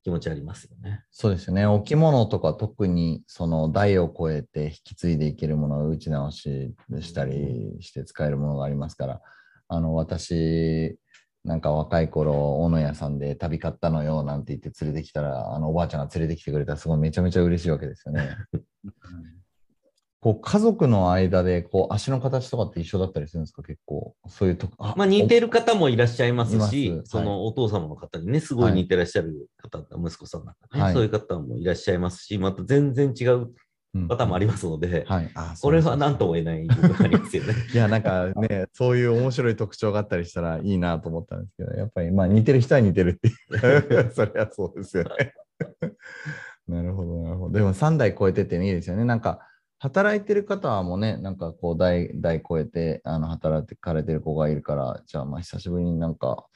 [0.03, 1.05] 気持ちありますよね。
[1.11, 1.67] そうですよね。
[1.67, 9.21] 置物とか特にその代を超えて引き継いでいけるものを打ち直ししたりして使えるものがありますから、
[9.69, 10.99] あの、私、
[11.45, 18.37] なんか若い頃、大野屋さんで旅買ったのよなんて言って連れてきたら、あのおばあちゃんが連れてきてくれたらすごいめちゃめちゃ嬉しいわけですよね。
[20.21, 23.65] こう家族の間でこう足の形とかって一緒だったりするんですか？
[23.65, 24.15] 結構。
[24.29, 24.95] そういうとこ。
[24.97, 33.55] まあ似てる方もいらっしゃいますし、すそのお父様の方にね、すごい似てらっしゃる方、息子さんなんかね、はいそういう方もいらっしゃいますし、また全然違ううん
[34.09, 35.31] パターンもありますので、はい。
[35.35, 37.55] あこれは何んとも言えない部分がありますよね。
[37.73, 44.11] いや、なんかね、 そういう面白い特徴があったりしたらいいなと思ったんですけど、やっぱりまあ似てる人は似てるっていう。
[44.13, 45.35] それはそうですよね。
[46.69, 47.59] なるほど、なるほど。
[47.59, 49.05] でも3代超えてっていいですよね。
[49.05, 49.41] なんか、
[49.79, 56.47] 働いてる方もね、なんかこう代、代超えて、あの、働かれてる子がいるから、じゃあまあ久しぶりになんか、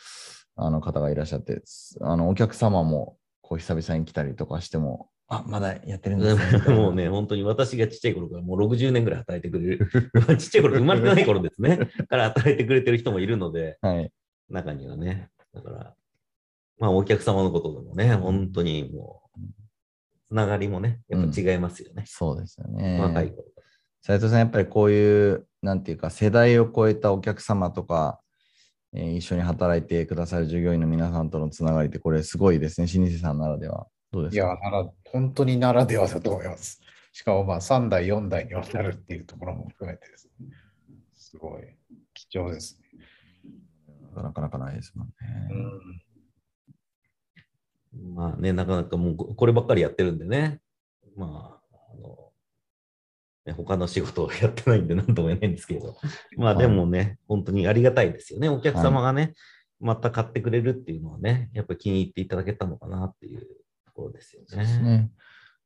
[0.55, 1.61] あの方がいらっしゃって、
[2.01, 6.75] あの、お客様もこう久々に来たりとかしても、あ、まだやってるんですね。
[6.75, 9.89] もうね、本当に私がちっちゃい頃からもう60年ぐらい働いてくれる、
[10.39, 14.13] ちっちゃい頃、生まれてない頃ですね、 から働いてくれてる人もいるので、はい。
[14.49, 15.31] 中にはね。
[15.53, 15.95] だから、
[16.79, 19.41] まあお客様のことでもね、本当にもう、
[20.29, 22.05] つながりもね、やっぱ違いますよね。
[22.07, 23.01] そうですよね。
[23.01, 23.45] 若い頃。
[24.03, 28.21] 斉藤さん、やっぱりこういう、なんていうか、世代を超えたお客様とか、
[28.93, 33.89] えー一緒に働いてくださる従業員の皆さんとのつながりって、これすごいですね、老舗さんならでは。
[34.13, 36.81] どうですいや、かなら、本当にならではだと思います。
[37.13, 40.49] しかも、まあ、3代、4代にわたるっていうところも含めてですね。
[41.15, 41.63] すごい
[42.15, 42.87] 貴重ですね。
[44.23, 45.15] なかなかないですもんね。
[45.51, 46.03] うん
[48.15, 50.61] まあね、なかなかもうここればっかりやってるんでね、
[51.17, 52.17] まあ、あの、
[53.47, 55.97] ね、他の仕事をやってないんで何とも言えないんですけど、
[56.37, 58.49] まあでもね、本当にありがたいですよね。
[58.49, 59.35] お客様がね、
[59.81, 63.47] また買ってくれるっていうのはね、やっぱり気に入っていただけたのかなっていうと
[63.97, 64.85] ころですよそうですね。
[64.85, 65.11] ね。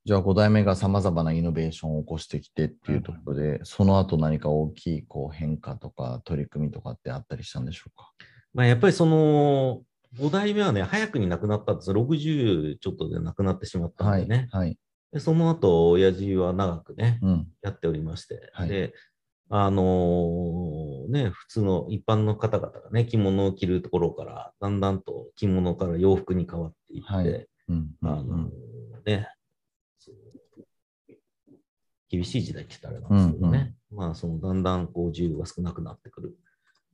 [0.07, 8.11] じゃあ5代目がさまざまなイノベーションを起こしてきてっていうところで、その後何か大きいこう変化とか取り組みとかってあったりしたんでしょうか？
[8.55, 9.83] まあやっぱりその、
[10.19, 11.97] 5代目はね、早くに亡くなったんですよ。
[11.97, 14.25] 60ちょっとで亡くなってしまったはい。
[14.25, 14.49] んでね。
[14.51, 14.79] はい。
[15.13, 17.49] でその後、親父は長くね、うん。
[17.63, 18.95] やっておりまして、はいで、
[19.51, 27.91] あのーね、普通の一般の方々がね、着物を着るところから、だんだんと着物から洋服に変わっていって、はいうん。
[28.03, 29.29] あのーね、
[32.09, 36.37] 厳しい時代って言ったらあれなんですけどね、まあ、そのだんだんこう自由が少なくなってくる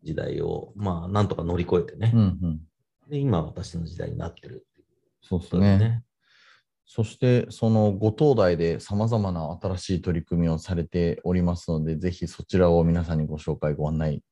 [0.02, 2.60] 時代を、まあ、なんとか乗り越えてね、うんうん。
[3.08, 4.86] で、今私の時代になってるっていう
[5.22, 5.58] そうです。
[5.58, 6.02] ね。
[6.84, 14.22] そして、そのご当代でさまざまな新しい取り組みをされておりますので、ぜひそちらを皆さんにご紹介、ご案内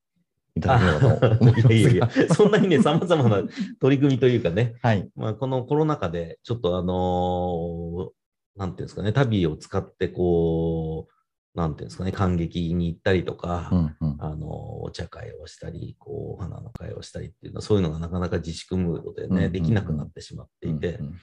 [0.56, 1.74] いただければと思いますが。
[1.74, 3.42] いやいやいや、 そんなにね、様々な
[3.80, 5.08] 取り組みというかね、はい。
[5.16, 8.10] まあ、このコロナ禍で、ちょっとあのー
[8.56, 14.16] なんていうんですかね、旅を使って、こう、なんていうんですかね、感激に行ったりとか、うんうん。
[14.20, 21.14] あのーお茶会をしたり、こう、お花の会をしたりっていうのは、そういうのがなかなか自粛ムードでね、うんうんうんできなくなってしまっていて、うんうん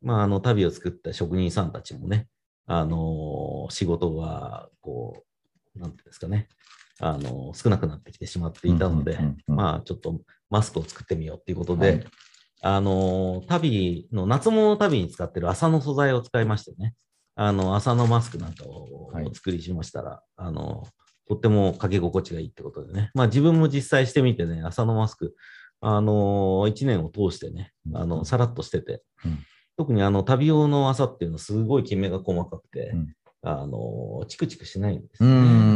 [0.00, 2.28] まあ、あの、旅を作った職人さんたちもね、
[2.66, 5.24] あのー仕事が、こ
[5.76, 6.48] う、なんていうんですかね、
[7.00, 12.06] あのー少なくなってきてしまっていたので、まあ、ちょっとマスクを作ってみようっていうことで、はい。
[12.62, 16.94] あのー、旅の、夏物の旅に使ってる麻の素材を使いましてね、
[17.34, 20.86] あの、麻のマスクなんかをはいお作りしましたら、あの、
[21.28, 25.34] とってもかけ心地がいいってことでね、まあ自分も実際してみてね、麻のマスク、
[25.80, 29.38] あのー、1年を通してね、あの、さらっとしてて、うん。
[29.78, 35.28] 特にあの、旅用の麻っていうのはすごいきめが細かくて、うんあのー、チクチクしないんですね。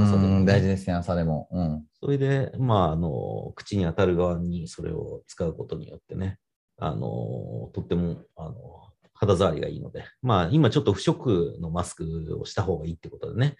[0.05, 1.48] 麻でも大事ですね、朝でも。
[1.50, 1.85] うん。
[2.00, 6.38] それで、まあ、あの、口に当たる側にそれを使うことによってね、
[6.79, 8.55] あの、とっても、あの、
[9.14, 13.57] 肌触りがいいので、まあ、今ちょっと不織布のマスクをした方がいいってことでね、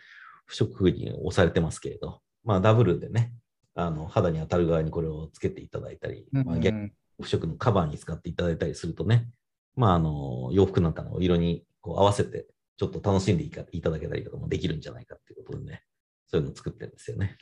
[0.47, 3.33] 不織布に押されてますけれど、まあ、ダブルでね、
[3.75, 6.91] あの、肌に当たる側にこれをつけていただいたり、まあ、逆に
[7.21, 9.29] 不織布のカバーに使っていただいたりするとね、
[9.77, 15.83] まあ、あの、洋服なんかの色にこう合わせて、ちょっと楽しんでいかいただけたりとかもできるんじゃないかっていうことでね、
[16.27, 17.37] そういうのを作ってるんですよね。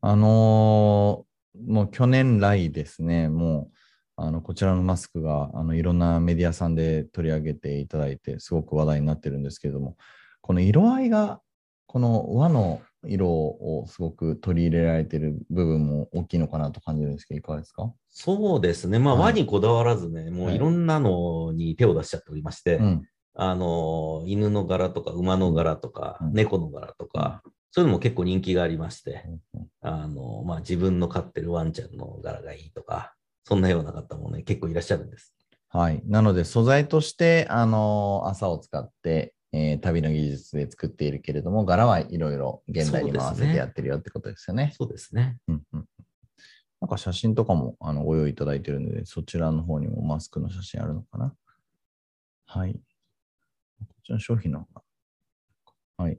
[0.00, 1.32] あのー
[1.66, 3.76] もう去年来ですね、もう、
[4.16, 9.98] あの、こちらのマスクが、あの、いろんなメディアさんで取り上げていただいて、すごく話題になってるんですけれども、
[10.40, 11.42] この色合いが、
[11.86, 17.92] この和の色をすごく取り入れられている部分も大きいのかなと感じるんですけど、いかがですか？
[18.08, 18.98] そうですね。
[18.98, 23.02] まあ、はい和にこだわらずね、もういろんなのに手を出しちゃっておりまして、うん。
[23.34, 33.14] あの、犬の柄とか馬の柄とか、うん猫の柄とか、そういうのも結構人気がありまして、うんあの、まあ、自分の飼ってるワンちゃんの柄がいいとか、
[33.44, 35.34] そんなような方もね、結構いらっしゃるんです。
[35.68, 36.02] はい。
[36.06, 44.72] なので、素材として、あの、朝を使って、えー旅の技術で作っているけれども、柄はいろいろ現代にも合わせてやってるよってことですよね。
[44.78, 45.38] そうですね。
[45.48, 45.84] うんうん
[46.80, 51.32] なんか写真とかもあのご用意いただいてるので、そちらの方にもマスクの写真あるのかな
[52.46, 52.80] はい。
[54.02, 54.82] ちの商品の方が。
[55.98, 56.18] はい。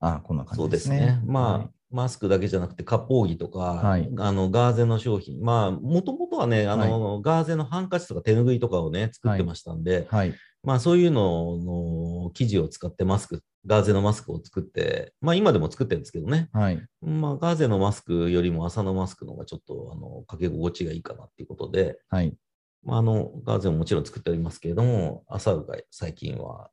[0.00, 1.00] あ、こんな感そうじでね。
[1.00, 1.22] ですすね。
[1.26, 10.34] まあ、はいマスクだけじゃなくて、割烹着とか、はいあのガーゼの商品、まあ、もともとはね、あの、ガーゼのハンカチとか手ぬぐいとかをね、作ってましたんで、はい。
[10.64, 16.48] まあそういうのの生地を使ってマスク、ガーゼのマスクを作って、まあ今でも作ってるんですけどね。
[16.52, 16.80] はい。
[17.02, 22.32] まあガーゼのマスクよりも麻のマスクの方がちょっとあのかけ心地がいいかなっていうことで、はい。
[22.84, 26.70] まああのガーゼももちろん作っておりますけれども、麻が最近は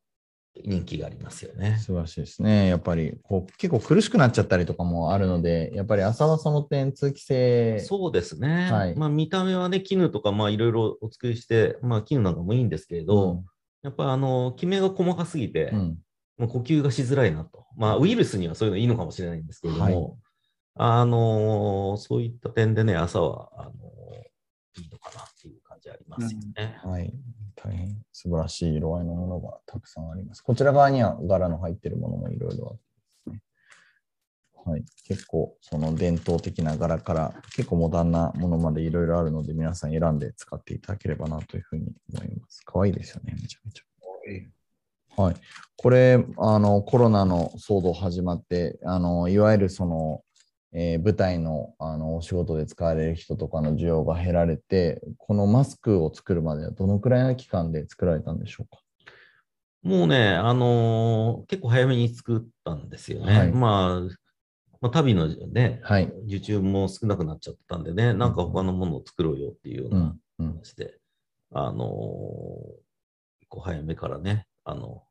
[0.56, 1.76] 人気がありますよね。
[1.78, 2.68] 素晴らしいですね。
[2.68, 7.78] やっぱりこう結構苦しくなっちゃったりとかもあるので、やっぱり朝はその点通気性。
[7.80, 8.70] そうですね。
[8.70, 13.42] はいまあ見た目はね、絹とかまあいろいろお作りして、まあ絹なんかもいいんですけれど、
[13.82, 15.98] やっぱりあの、きめが細かすぎて、うん、うん
[16.40, 17.66] もう呼吸がしづらいなと。
[17.76, 20.18] まあ、ウイルスにはそういうのいいのかもしれないんですけれども、はい
[20.76, 25.24] あのーそういった点でね、朝は、あのーいいのかな
[25.80, 26.78] じありますよね。
[26.82, 27.12] はい。
[27.56, 30.42] 大変素晴らしい色合いのものがたくさんあります。
[30.42, 33.42] こちら側には柄の入っているものもいろいろあってですね。
[34.64, 34.84] はい。
[35.06, 42.62] 結構、その伝統的な柄から結構モダンなものまでいろいろあるので、皆さん選んで使っていただければなというふうに思います。
[42.64, 43.84] かわいいですよね、めちゃめちゃ。
[45.16, 45.36] はい。
[45.76, 50.22] これ、あの、コロナの騒動始まって、あの、いわゆるその、
[50.72, 58.80] えー舞台のあのお仕事で使われる人とかの需要が減られて、このマスクを作るまではどのくらいの期間で作られたんでしょうか？
[59.82, 63.38] もうね、あのー結構早めに作ったんですよね。
[63.38, 64.00] はいまあ、
[64.80, 66.04] まあ、旅のね、はい。
[66.26, 69.94] 受注も少なくなっちゃったんでね、なんか他のものを作ろうよっていうようう。
[69.94, 70.46] なんうん。
[70.54, 70.98] 話で、
[71.52, 71.90] あのー
[73.40, 75.02] 結構早めからね、あの、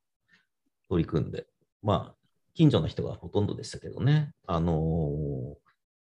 [0.88, 1.46] 取り組んで、
[1.84, 2.19] まあ、
[2.54, 5.70] 近所の人がほとんどでしたけどね、あのー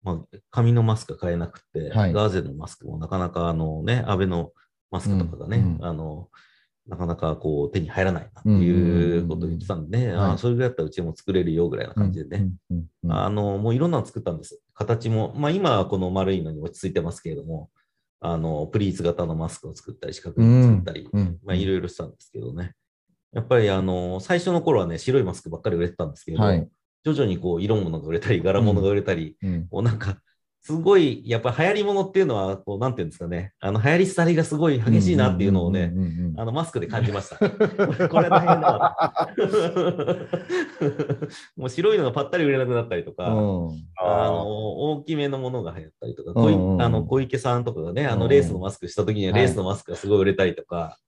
[0.03, 2.13] まあ、紙のマスクが買えなくて、はい。
[2.13, 4.53] ガーゼのマスクもなかなかあのね、安倍の
[4.91, 5.85] マスクとかがね、うんうん。
[5.85, 6.29] あの、
[6.87, 10.21] なかなかこう手に入らないなっていうことを言ってたんでね、うんうんうん。
[10.21, 10.31] はい。
[10.31, 13.13] ああそれぐらいだったらうちも作れるよぐらいな感じでね、うんうんうん。
[13.13, 14.61] あの、もういろんなの作ったんです。
[14.75, 17.71] 形も、まあ今はこの丸いのに落ち着いてますけれども、
[18.21, 21.39] あの、プリーツ型のマスクを作ったり、四角いのを作ったり、うん。
[21.45, 22.75] まあいろいろしたんですけどね。
[23.33, 26.69] やっぱりあの、最初の頃はね、白いマスクばっかり売れてたんですけれど、はい。
[27.05, 29.69] 徐々にこう、色物が売れたり、柄物が売れたり、うん。
[29.69, 30.19] こうなんか、
[30.63, 35.91] すごい、やっぱり流行り物っていうのは、こう、なんていうんですかね、あの、流行り廃りがすごい激しいなっていうのをね、
[36.37, 37.39] あの、マスクで感じました。
[38.11, 38.95] これ大変だな
[41.57, 43.87] もう白いのがぱったり売れなくなったりとか、うん。
[43.99, 50.99] あの大きめのものが流行ったりとか、うんあの小池さんとかがね、あのレースのマスクした時にははいレースのマスクがすごい売れたりとか、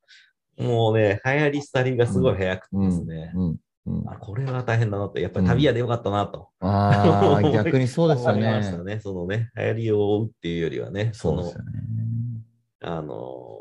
[0.58, 3.58] もうね、流行り廃りがすごい早くてですね、うんうん
[4.06, 6.50] あこれは大変だなと、やっぱり旅屋でよかったなと。
[6.60, 8.94] ああ、 逆にそうですよ思いましたね。
[8.94, 9.00] ね。
[9.00, 11.64] そのね、流行りを追うっていうよりはね、そのそね。
[12.80, 13.58] あの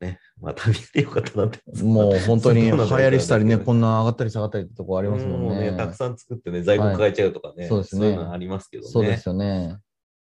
[0.00, 1.58] ね、まあ旅屋でよかったなって。
[1.82, 5.70] もう本当に流行りしたりね、こんな上がったり下がったりってとこありますもんね。
[5.70, 8.88] うたくさん作ってね、在庫抱えちゃうとかね、そうですねいうのはありますけどね。
[8.88, 9.78] そうですよね。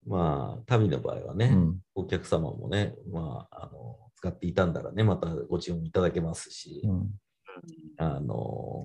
[0.06, 7.10] まあ、旅の場合はね、うんお客様もね、まあ、あの、使っていたんだらね、またご注文いただけますし、うん
[7.98, 8.36] あの、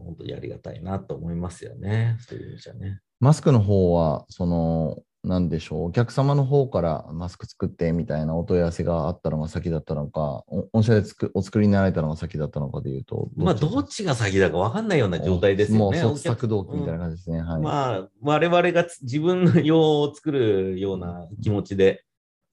[0.05, 2.17] 本当にありがたいなと思いますよね。
[2.21, 3.01] そういう意味じゃね。
[3.21, 16.03] マスクの方は、その、なんでしょう、お客様の方からマスク作ってみたいなお問い合わせがあったのが先だったのか、お御社でつくお作りになられたのが先だったのかでいうと、まあ、どっちが先だか分かんないような状態ですよね。
[16.03, 17.41] もう創作動機みたいな感じですね。
[17.41, 17.63] はい。
[17.63, 22.05] まあ、我々がつ自分の用を作るような気持ちで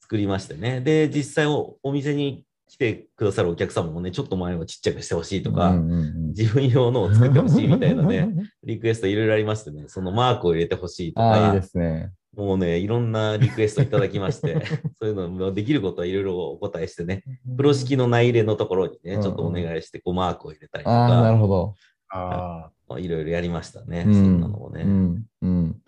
[0.01, 0.79] 作りましてね。
[0.82, 8.30] で、実際おお店に来てくださるお客様もね、ちょっと前はちっちゃくしてほしいとか、うんうんうん自分用のを作ってほしいみたいなね。
[8.63, 12.13] リクエストいろいろありましてね、そのマークを入れてほしいとああ、いいかで、すね。
[12.34, 14.63] もうね、いろんなリクエストいただきまして、
[14.95, 17.26] そういうのもできることはいろいろお答えしてね、
[17.57, 21.76] プロ式の内入れのところにね、ちょっとお願いして、こうマークを入れたりとああ、なるか、ほど。
[22.13, 24.84] あいろいろやりましたね、うんそんなのもね。
[24.84, 25.82] うんうん、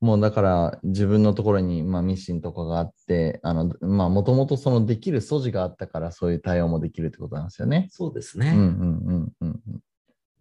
[0.00, 7.88] もうだから自分のところに、まあ、ミシンとかがあって、あのまあもともとそのできる素地があったからそういう対応もできるってことなんですよね。
[7.90, 8.50] そうですね。
[8.50, 9.80] うんうんうんうん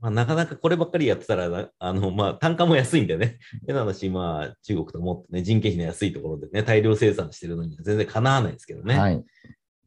[0.01, 3.37] まあ、なかなかこればっかりやってたらな、あの、まあ、単価も安いんでね。
[3.67, 8.97] 変な話、まあ、中国ともっとね、人件費の安いところでね、大量生産してるのには全然かなわないですけどね。
[8.97, 9.21] はい。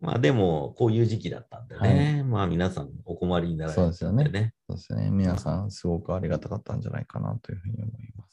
[0.03, 2.25] まあ、でも、こういう時期だったんでね。
[2.25, 4.53] まあ、皆さんお困りになられたんでね。
[4.69, 5.11] そうですね。
[5.11, 8.32] 皆さんすごくありがたかったんじゃないかなというふうに思います。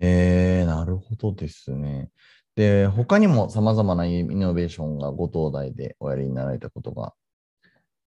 [0.00, 2.10] えー、なるほどですね。
[2.54, 7.14] で、他にも様々なイノベーションがご東大でおやりになられたことが？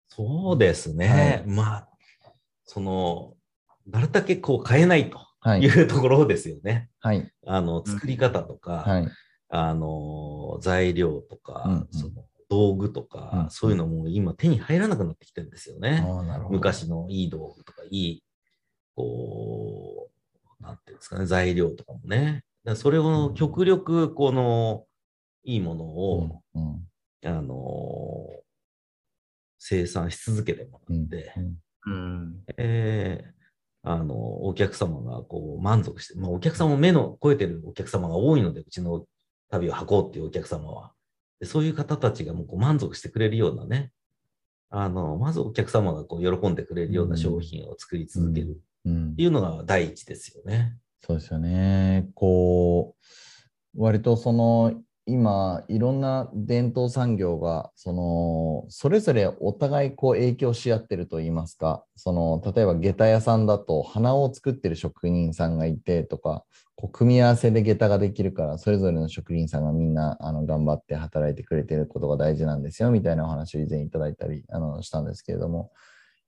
[0.07, 1.07] そうですね。
[1.07, 1.89] はいまあ、
[2.65, 3.33] その、
[3.87, 5.81] なるだけこう変えないとはいい。
[5.81, 6.89] うところですよね。
[6.99, 7.31] はい。
[7.45, 9.07] あの、作り方とか、はい。
[9.49, 16.05] あの、材料とか、うんうんその道具とか、うんそういうのも今手に入らなくなってきてるんですよね。
[16.07, 16.55] ああ、なるほど。
[16.55, 18.23] 昔のいい道具とか、いい、
[18.95, 19.72] こう、
[20.63, 22.43] なんていうんですかね、材料とかもね。
[22.63, 24.85] だそれを極力、この、
[25.43, 26.87] いいものを、うんうん
[27.25, 28.27] あの
[29.65, 32.43] 生産し続けてもらって、うんうん。
[32.57, 33.43] えー
[33.85, 39.05] あの、お客様がこう満足して、まあ、お客様も目の超えてるお客様が多いので、うちの
[39.49, 40.93] 旅を履こうっていうお客様は。
[41.39, 43.91] でそういう方たちがもうこう満足してくれるようなね、
[44.69, 50.77] あの、まずお客様がこう喜んでくれるような商品を作り続けるいうのが第一ですよね。
[51.01, 52.09] そうですよね。
[52.15, 52.95] こ
[53.75, 54.73] う、割とその、
[55.05, 75.71] 今、いろんな伝統産業が、その、それぞれお互いこう影響し合ってると言いますか、その、例えば下駄屋さんだと、花を作ってる職人さんがいてとか、こう組み合わせで下駄ができるから、それぞれの職人さんがみんなあの頑張って働いてくれてることが大事なんですよ、みたいなお話を以前いただいたりあのしたんですけれども、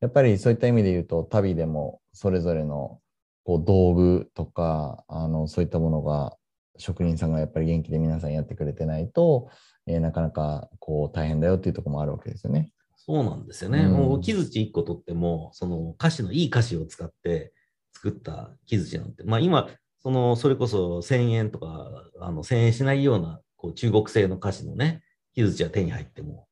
[0.05, 2.99] やっぱりそういった意味で言うと、旅でもそれぞれの
[3.43, 6.37] こう道具とかあのそういったものが
[6.77, 9.49] 職人さんがやっぱり元気で皆さんやってくれてないと、
[9.87, 12.71] えーなかなかこう大変だよっていうところもあるわけですよね。
[12.95, 13.79] そうなんですよね。
[13.79, 17.51] うんもう木槌1個取っても、その歌詞のいい歌詞を使って
[17.93, 21.89] 作った木槌なんて、まあ今、その、それこそ1000円とか、
[22.19, 25.01] あの、1000円しないような、こう、中国製の菓子のね、
[25.33, 26.47] 木槌が手に入っても、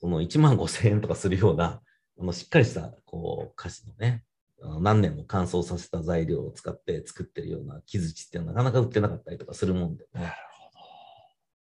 [0.00, 1.80] その1万5000円とかするような、
[2.18, 4.24] あの、しっかりした、こう、菓子のね、
[4.62, 10.32] あの何年も乾燥させた材料を使って作ってるような木槌ってなかなか売ってなかったりとかするもんでね。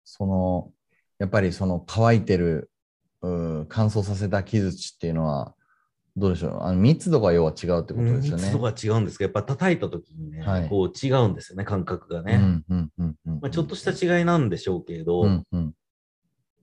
[0.04, 0.72] その、
[1.20, 2.70] やっぱりその乾いてる、
[3.22, 5.54] うん乾燥させた木槌っていうのは、
[6.18, 6.64] どうでしょう？
[6.64, 8.44] あの密度が要は違うってことですよね。
[8.44, 12.34] 密度が違うんですけど、やっぱ叩いた時にね、はいこう違うんですよね、感覚がね。
[12.34, 15.74] うんうんうんうんまあ、ちょっとした違いなんでしょうけれど、うんうん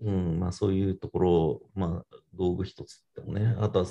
[0.03, 3.87] うん、まあそういうところ、まあ道具一つでもね、あとは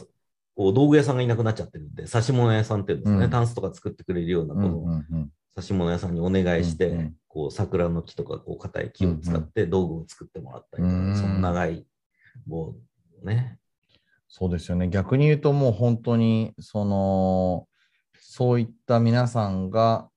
[0.55, 3.31] こう道具屋さんがいなくなっちゃってるんで、刺し物屋さんっていうんですかね、うん。
[3.31, 5.31] タンスとか作ってくれるようなこうんのうんうん。
[5.53, 7.15] 刺し物屋さんにお願いして、うんうん。
[7.27, 11.15] こう桜の木とかこう硬い木を使って道具を作ってもらったりとか、うん。
[11.15, 11.85] その長い
[12.47, 12.73] 棒
[13.23, 13.59] ね。
[14.27, 14.89] そうですよね。
[14.89, 17.67] 逆に言うともう本当にその
[18.19, 20.09] そういった皆さんが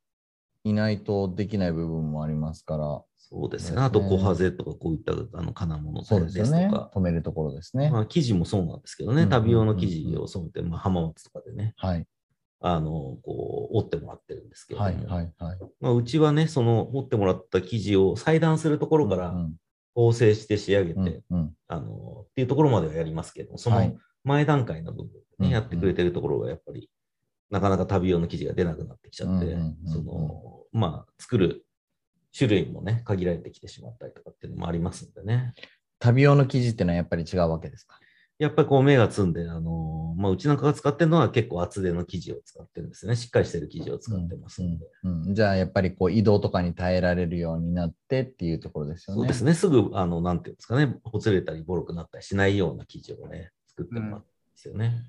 [0.64, 3.03] いないとできない部分もありますから、
[3.33, 3.68] そうですね。
[3.68, 6.91] すねあと、小ハゼとかこういったあの金物ですよねですとか。。
[6.95, 7.91] 止めるところですね。
[7.91, 12.07] まあ、生地もそうなんですけどね、うん旅用の生地を染めて、まあ、浜松とかでね、はい。
[12.62, 15.59] あの、こう、折ってもらってるんですけれども、はいはいはい。
[15.81, 19.57] まあ、うちはね、その折ってもらった生地を裁断するところからうん
[19.95, 26.91] 縫製して仕上げて、うんうんあの、っていうところまではやりますけど、そのはい前段階の部分でね、うんやってくれてるところがやっぱり、
[27.51, 31.64] なかなか旅用の生地が出なくなってきちゃって、うんうんうんうんその、まあ、作る
[32.37, 35.55] 種類もね、限られてきてしまったりとかっていうのもありますんでね。
[35.99, 37.99] 旅用の生地っていうのはやっぱり違うわけですか？
[38.39, 43.14] やっぱりこう目がつんで、あのまあ、うちなんかが使ってるのは結構厚手の生地を使ってるんですね。
[43.14, 44.87] しっかりしてる生地を使ってますんで。
[45.05, 49.20] うんうんじゃあやっぱりこう移動とかに耐えられるようになってっていうところですよね。
[49.20, 49.53] そうですね。
[49.53, 55.03] すぐ、あの、なんていうんですかね、ほつれたりボロくなったりしないような生地をね、作ってもらうんですよね。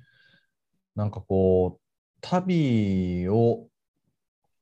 [0.97, 1.81] なんかこう、
[2.19, 3.69] 旅を、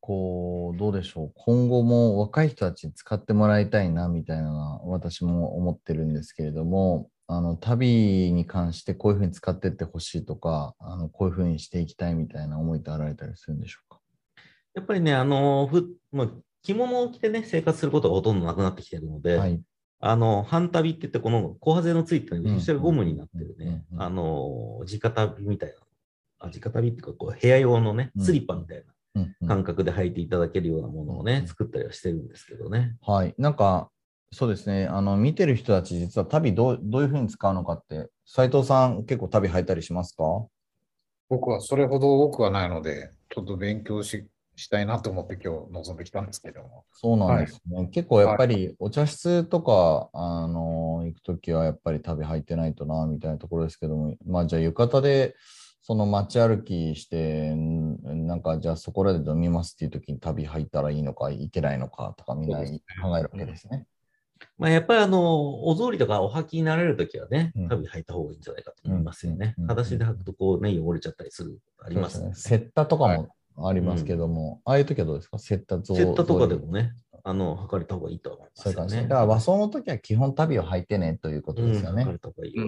[0.10, 14.00] こう、どうでしょう、今後も若い人たちに使ってもらいたいなみたいなのは私も思ってるんですけれども、あの旅に関してこういうふうに使ってってほしいとか、あのこういうふうにしていきたいみたいな思いってあられたりするんでしょうか？
[14.74, 16.30] やっぱりね、あの、ふまあ、
[16.64, 19.62] 着物を着てね、生活することがほとんどなくなってきてるので、はい。
[20.00, 25.76] あの、半旅って言って、この小ハゼのついてる後ろがゴムになってるね、あの、直旅みたいな、
[26.40, 28.84] あ直旅っていうか、こう部屋用のね、うんスリッパみたいな
[29.48, 32.96] 感覚で履いていただけるようなものをね、うん作ったりはしてるんですけどね。
[33.02, 33.34] はい。
[33.38, 33.90] なんか、
[34.32, 34.86] そうですね。
[34.86, 40.24] あの、見てる人たち、実は旅どうどういうふうに使うのかって、斉藤さん結構旅履いたりしますか？
[41.30, 46.86] 僕はそれほど多くはないので、ちょっと勉強ししたいなと思って今日臨んできたんですけども。
[46.92, 47.88] そうなんですね。
[47.88, 55.36] 結構やっぱりお茶室とか、あの行くときはやっぱり旅入ってないとな、みたいなところですけども、まあじゃあ浴衣で
[55.90, 62.64] その街歩きして、んなんかじゃあそこらで飲みますっていうときに旅入ったらいいのか、いけないのかとかみんな考
[63.18, 63.88] えるわけですね。
[64.60, 68.42] まあ、やっぱりあの、お草履とかお履きになられるときはねうん、旅履いた方がいいん。
[68.42, 69.64] じゃないかと思いますよねうん。
[69.64, 69.68] うん。
[69.70, 72.36] 裸足で履くとこうね、汚れちゃったりするありますね。
[72.36, 78.90] セッタとかもありますけども、ああいうときはどうですかセッタ像セッタとかで像もね、あの、履かれた方がいいとは思いますよね。
[78.92, 79.08] そうね。
[79.08, 82.06] だから和装のときは基本旅を履いてねということですよね。
[82.06, 82.68] れた方がいいよ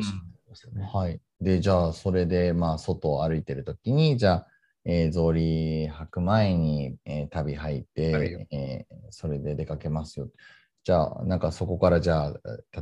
[0.73, 0.89] ね。
[0.91, 1.21] はい。
[1.41, 4.47] で、じゃあ、それで、まあ、外を歩いてるときに、じゃあ、
[4.85, 10.29] えー、草履履く前に、えー旅履いはいて、えーそれで出かけますよ。
[10.83, 12.33] じゃあ、なんかそこから、じゃあ、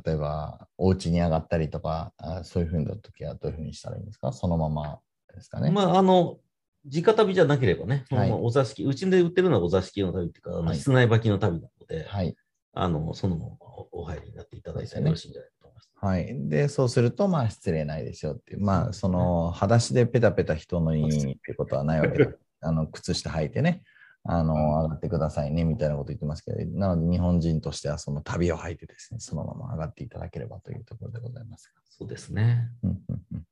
[0.06, 4.32] 例えば、お家に上がったりとか、あそういうふうなときはどういうふうにしたらいいんですか？
[4.32, 5.00] そのまま
[5.34, 5.72] ですかね。
[5.72, 6.38] まあ、あの、
[6.86, 12.36] 直旅じゃなければね、はいお座敷、うちで売ってるのはお座敷の旅っていうか、はい室内履きの旅なので、はい。
[12.74, 13.52] あの、そのまま
[13.92, 15.59] おお入りになっていただいたらよろしいんじゃないかと思います。
[16.02, 16.50] はい。
[16.50, 18.62] で、そうすると、まあ、失礼ないですよっていう。
[18.62, 22.32] まあ、その、裸足でペタペタ人の家にってことはないわけだ。
[22.62, 23.84] あの、靴下履いてね、
[24.24, 31.74] あの、上がってくださいね、みたいなこと言ってますけど、なので、日本人としては、その旅を履いてですね、そのまま上がっていただければというところでございます。
[31.90, 32.70] そうですね。
[32.84, 33.46] うんうんうん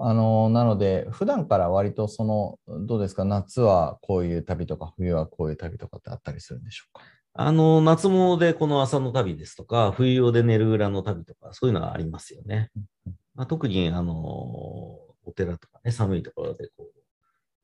[0.00, 7.02] あの、なので、普段から割と、その、どうですか、夏はこういう旅とか、冬はこういう旅とかってあったりするんでしょうか？
[7.40, 12.72] あの、夏物でこの朝の旅ですとか、冬用で寝る裏の旅とか、そういうのがありますよね。
[13.36, 16.88] まあ、特に、あの、お寺とかね、寒いところで、こ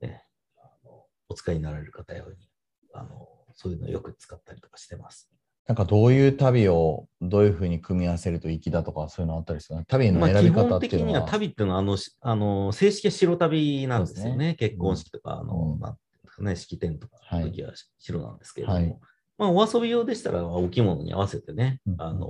[0.01, 0.23] う、ね、
[0.59, 2.37] あのお使いになられる方用に、
[2.93, 5.29] あの、そういうのをよく使ったりとかしてます。
[5.67, 9.85] なんかどういう旅をどういうふうに組み合わせると粋だとかそういうのあったりするの？
[9.87, 11.19] 旅の選び方本的っていうのは。
[11.19, 14.31] には旅っていうのは、あの、しあの正式は白旅なんですよね。
[14.31, 15.79] そうです結婚式とか、あの、
[16.39, 18.97] うんね、式典とかはいの時は白なんですけれども、はい
[19.37, 22.27] まあ、お遊び用でしたら、お着物に合わせてね、うんあの、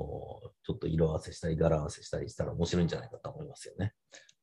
[0.63, 3.93] ちょっと色合わせしたり、柄合わせしたりしたら面白いんじゃないかと思いますよね。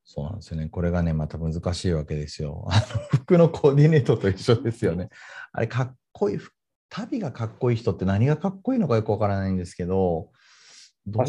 [0.04, 0.68] そうなんですよね。
[0.68, 2.66] これがね、また難しいわけですよ。
[2.70, 2.82] あの
[3.18, 5.08] 服のコーディネートと一緒ですよね。
[5.52, 6.54] あれ、かっこいい服
[6.92, 10.30] 旅がかっこいい人って何がかっこいいのかよくわからないんですけど、
[11.06, 11.26] どう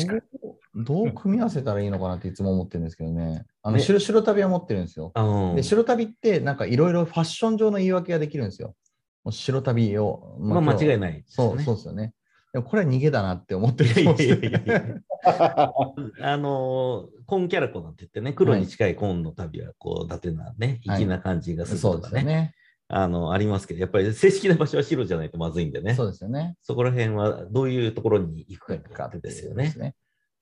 [0.76, 3.46] どう組み合わせたらいいのかなっていつも思ってるんですけどね。
[3.62, 5.14] あの、ね白白旅は持ってるんですよ。
[5.56, 8.76] で、白旅ってなんかいろいろファッション上の言い訳ができるんですよ。
[9.24, 10.38] もう白旅を。
[10.40, 10.98] まあ間違いい。
[11.00, 11.62] ないですそう。
[11.62, 12.14] そうですよね。
[12.54, 14.84] でもこれは逃げだなって思ってるいやいやいや人もいやいや
[16.22, 22.56] あのー、コンキャラコなんて言ってね、黒に近いコーンの旅は、こう、伊達なね、はい粋な感じがするそうですとかね、よね。
[22.90, 26.56] あの、ありますけど、やっぱり正式な場所は白じゃないとまずいんでね、そうですよね。
[26.62, 29.74] そこら辺はどういうところに行くかってですよね。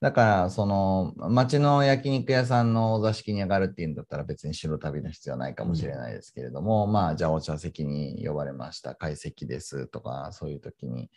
[0.02, 11.12] だから、その、町の焼肉屋さんのお座敷に上がるっていうんだったら別に白旅の必要はないかもしれないですけれども、まあ、じゃあお茶席に呼ばれました、会席ですとか、そういう時に、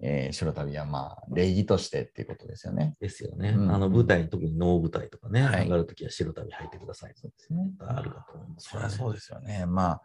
[0.00, 2.96] えー白旅はまあ、礼儀としてっていうことですよね。
[3.00, 3.50] ですよね。
[3.50, 7.12] うんあの、舞台、特に能舞台とかね、はい上がるときは白旅履いてください。
[7.16, 7.70] そうですね。
[7.80, 9.66] あるかと思います、そりゃそうですよね。
[9.66, 10.02] まあ、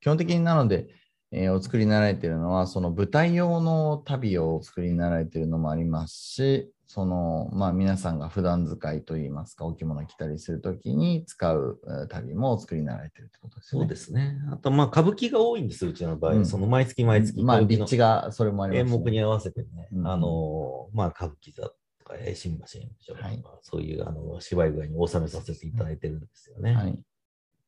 [0.00, 0.88] 基本的になので、
[1.30, 13.86] えーお作りになられているのは、その舞台用の旅をお作りになられているのもありますし、その、まあ皆さんが普段使いといいますか、お着物着たりするときに使うえー旅もお作りになられているってことですよね。
[13.86, 14.36] そうですね。
[14.52, 16.34] あと、まあ、歌舞伎が多いんです、うちの場合。
[16.34, 21.70] うんその毎月毎月、まあ、立地がそれもあります、演目に合わせてね、うんあの、まあ、歌舞伎座と
[22.04, 26.74] か、えー新橋演舞場とか、はいそういうあの芝居具合に収めさせていただいてるんですよね。
[26.74, 26.98] はい。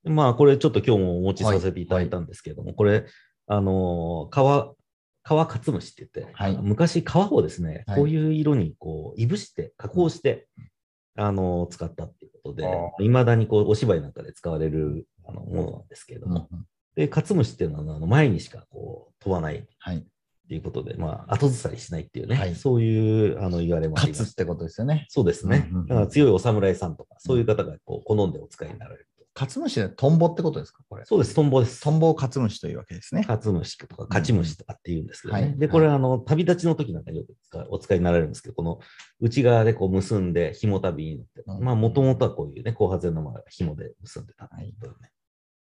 [0.05, 3.07] でまあ、これちょっと今日もお持ちさせていただいたんですけれども、これ、
[3.47, 4.75] あの、川、
[5.25, 6.59] 川勝虫って言って、はい。
[6.62, 7.97] 昔川をですね、はい。
[7.97, 10.47] こういう色にこう、いぶして、加工して、
[11.16, 16.66] あの、使ったっていうことであ、いまだにこう、お芝居なんかで使われるあのものなんですけれども、うん。
[16.95, 19.97] で、勝虫っていうのは、あの前にしかこう、飛ばないはい。
[19.97, 22.55] っていうことで、まあ、後ずさりしないっていうね、はい。
[22.55, 24.20] そういうあの言われもあります。
[24.20, 25.07] 勝つってことですよね。
[25.09, 25.68] そうですね。
[25.70, 25.87] うんうんうん。
[25.87, 29.41] だから強いお侍さんとか、そういう方がこう好んでお使いになられると。
[29.41, 31.05] 勝虫でトンボってことですかこれ。
[31.05, 31.82] そうです、トンボです。
[31.82, 33.24] トンボを勝虫というわけですね。
[33.28, 35.43] 勝虫とか勝ち虫とかっていうんですけどね。
[35.43, 37.35] はいで、これはあの旅立ちの時なんかよく
[37.70, 38.78] お使いになられるんですけど、この
[39.20, 44.74] 内側でこう結んで紐旅に乗って、うんまあもともとはこういうね、後発のまま紐で結んでた、はい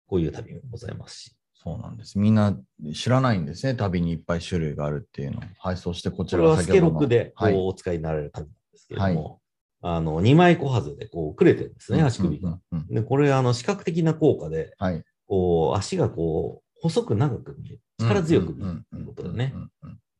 [0.06, 1.36] こういう旅もございますし。
[1.62, 2.18] そうなんです。
[2.18, 2.58] みんな
[2.94, 3.74] 知らないんですね。
[3.74, 5.42] 旅にいっぱい種類があるっていうのを。
[5.58, 9.40] はい、そしてこちらこれはスケロのクでこうはい、お使いになられる旅なんですけれども、
[9.82, 12.58] あの2枚小はずでこうくれてるんですね、足首が。
[12.90, 15.02] で、これ、あの視覚的な効果で、はい。
[15.26, 19.54] こう足がこう細く長く見える、力強く見えるということでね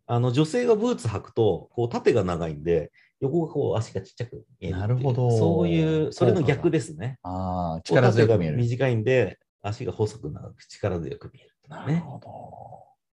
[0.06, 2.90] あの女性がブーツ履くと、こう縦が長いんで、
[3.20, 4.78] 横がこう足がちっちゃく見える。
[4.78, 7.18] なるほどそういう、それの逆ですね。
[7.22, 8.56] ああ、力強く見える。
[8.56, 11.76] 短いんで、足が細く長く力強く見える、ね。
[11.76, 12.30] なるほど。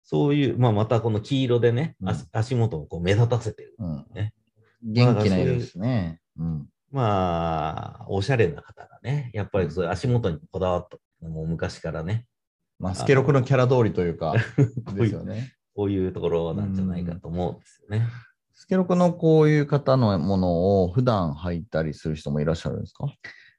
[0.05, 3.75] そういう、まあ、またこの黄色でね、うん足足元をこう目立たせてる。
[3.79, 4.33] うんね
[4.83, 6.21] 元気な色ですね。
[6.39, 6.67] うん。
[6.91, 12.27] まあ、おしゃれな方がね、やっぱりそういう足元にこだわったのも昔からね、
[12.79, 14.35] まあ、スケロクのキャラ通りというか、
[14.95, 15.53] ですよね。
[15.75, 18.07] こういうところなんじゃないかと思うんですよね。
[18.55, 23.07] スケロクのこういう方のものを普段履いたりする人もいらっしゃるんですか？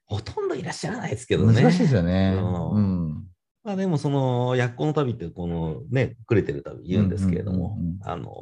[0.06, 1.62] ほとんどいらっしゃらないですけどね。
[1.62, 2.34] 難しいですよね。
[2.36, 3.24] うんうん。
[3.62, 8.32] まあでもその、薬効の旅ってこのね、くれてる旅言うんですけれどもあの、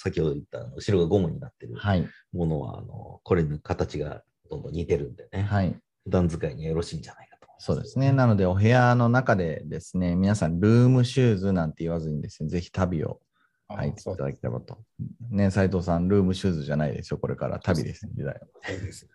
[0.00, 2.08] 先ほど言ったあの後ろがゴムになってるはい。
[2.32, 5.76] ものは、あの、これの形がどんどん似てるんでね、はい。
[6.04, 7.66] 普段使いにはよろしいんじゃないかと思います。
[7.66, 8.12] そうですね。
[8.12, 13.20] なので、お部屋の中でですね、皆さん、ルームシューズなんて言わずにですね、ぜひ旅を
[13.70, 14.78] 履いていただければと。
[15.30, 17.18] ね、斉藤さん、ルームシューズじゃないですよ。
[17.18, 18.40] これから旅です、時代は。
[18.62, 19.08] そうです。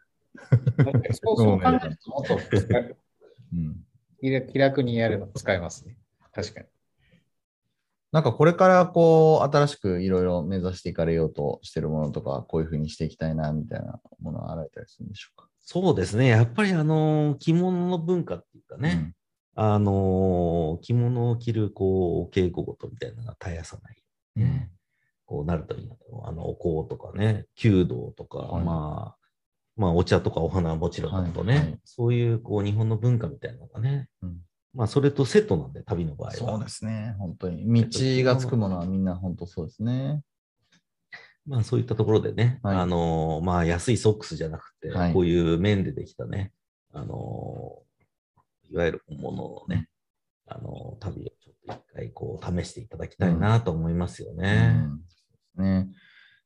[1.24, 2.38] そうそう考えると、もっと
[4.22, 5.96] 気楽にやるの使えますね。
[6.34, 6.66] 確かに。
[8.14, 15.50] なんかこれからこう、新しくいろいろ目指していかれようとしてるものとか、こういうふうにしていきたいな、みたいなものはあられたりするんでしょうか？
[15.60, 16.28] そうですね。
[16.28, 19.14] やっぱりあの、着物の文化っていうかね、
[19.56, 24.04] あの、着物を着る、こう、お稽古事みたいなのが絶やさない。
[24.38, 24.44] うん。
[24.44, 24.70] ね
[25.26, 26.28] こうなるといいなと。
[26.28, 26.56] あの、お
[26.86, 29.18] 香とかね、弓道とか、はいまあ、
[29.76, 34.38] まあ、お茶とかお花はもちろんだとね、はいはいそういう、こう、日本の文化みたいなのがね、うん
[34.74, 36.34] まあ、それとセットなんで、旅の場合は。
[36.34, 37.16] そうですね。
[37.20, 37.84] 本当に。
[37.84, 40.22] 道がつくものはみんな本当そうですね。
[41.46, 46.54] まあ、そういったところでね、はいあの、まあ、安いソックスじゃなくて、はいこういう面でできたね、
[46.94, 47.80] あの、
[48.72, 49.90] いわゆるもののね、
[50.48, 54.74] あの、旅をちょっと一回、こう、試していただきたいなと思いますよね。
[55.58, 55.88] うんね。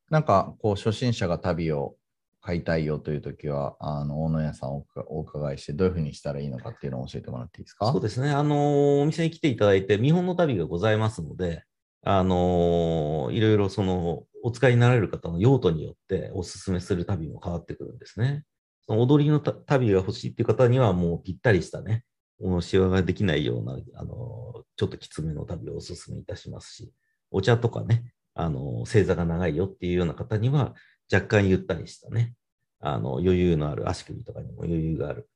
[0.09, 1.95] なんか、こう、初心者が旅を
[2.42, 7.92] 買いたいよというときは、あの、大野屋さんをお伺いして、どういうふうにしたらいいのかっていうのを教えてもらっていいですか？
[7.92, 8.30] そうですね。
[8.32, 11.64] あの、お店に来ていただいて、見本の旅がございますので、
[12.04, 18.46] あの、いろいろその、お使いになられる方の用途によってお勧めする旅も変わってくるんですね。
[18.88, 22.06] その踊りの旅が欲しいっていう方には、もうぴったりしたね、
[22.40, 26.94] もうシワができないような、あの、ちょっときつめの旅をお勧めいたしますし、
[27.32, 30.76] お茶とかね、あの、正座が長いよっていうような方には、
[31.12, 32.34] 若干ゆったりしたね、
[32.80, 35.30] あの、余裕のある足首とかにも余裕がある、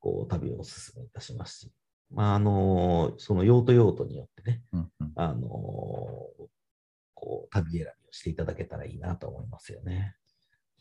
[0.00, 1.72] こう、旅をお勧めいたしますし、
[2.10, 5.48] まあ、あの、その用途用途によってね、うんうんあの、
[7.14, 10.14] こう、旅選びをしていただけたらいいなと思いますよね。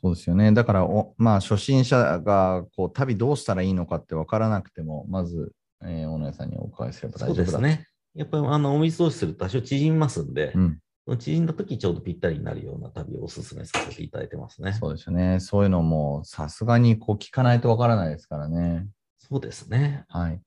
[0.01, 0.51] そうですよね。
[0.51, 7.87] だからお、まあ、初心者がこう旅どうしたらいいのかって分からなくても、まず、えー、小野屋さんにお伺いすればそ大丈夫ですね。
[8.13, 10.79] やっぱり、あの、お水通しすると多少縮みますんで、うん、
[11.15, 14.73] 縮んだ時ちょうどぴったりになるような旅をお勧めさせていただいてますね。
[14.73, 15.39] そうですよね。
[15.39, 18.87] そういうのもさすがにこう聞かないと分からないですからね。
[19.17, 20.03] そうですね。
[20.09, 20.41] はい。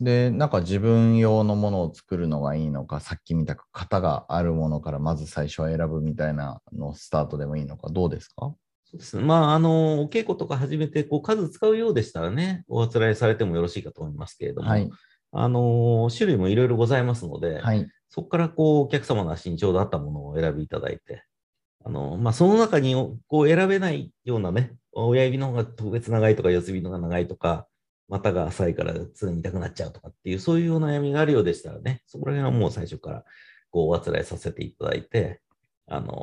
[0.00, 8.54] で、なんか自分用のものを作るのがいいのか、さっき見た型があるものからまず最初は選ぶみたいなのスタートでもいいのか、どうですか？
[8.84, 9.22] そうですね。
[9.24, 14.90] まあ、あの、お稽古とか始めて、こう、数使うようでしたらね、おあつらいされてもよろしいかと思いますけれども、はい。
[15.38, 17.86] あの、種類もいろいろございますので、はい。
[18.08, 21.24] そこからこう、お客様の足にちょうどあったものをお選びいただいて、
[21.84, 22.94] あの、まあ、その中に
[23.28, 27.66] こう選べないようなね、親指の方が特別長いとか、四つ指の方が長いとか、
[28.08, 33.24] 股が浅いから常に痛くなっちゃうとかっていう、そういうお悩みがあるようでしたらね、そこら辺はもう最初から
[33.70, 35.40] こう、おあつらいさせていただいて、
[35.88, 36.14] あの、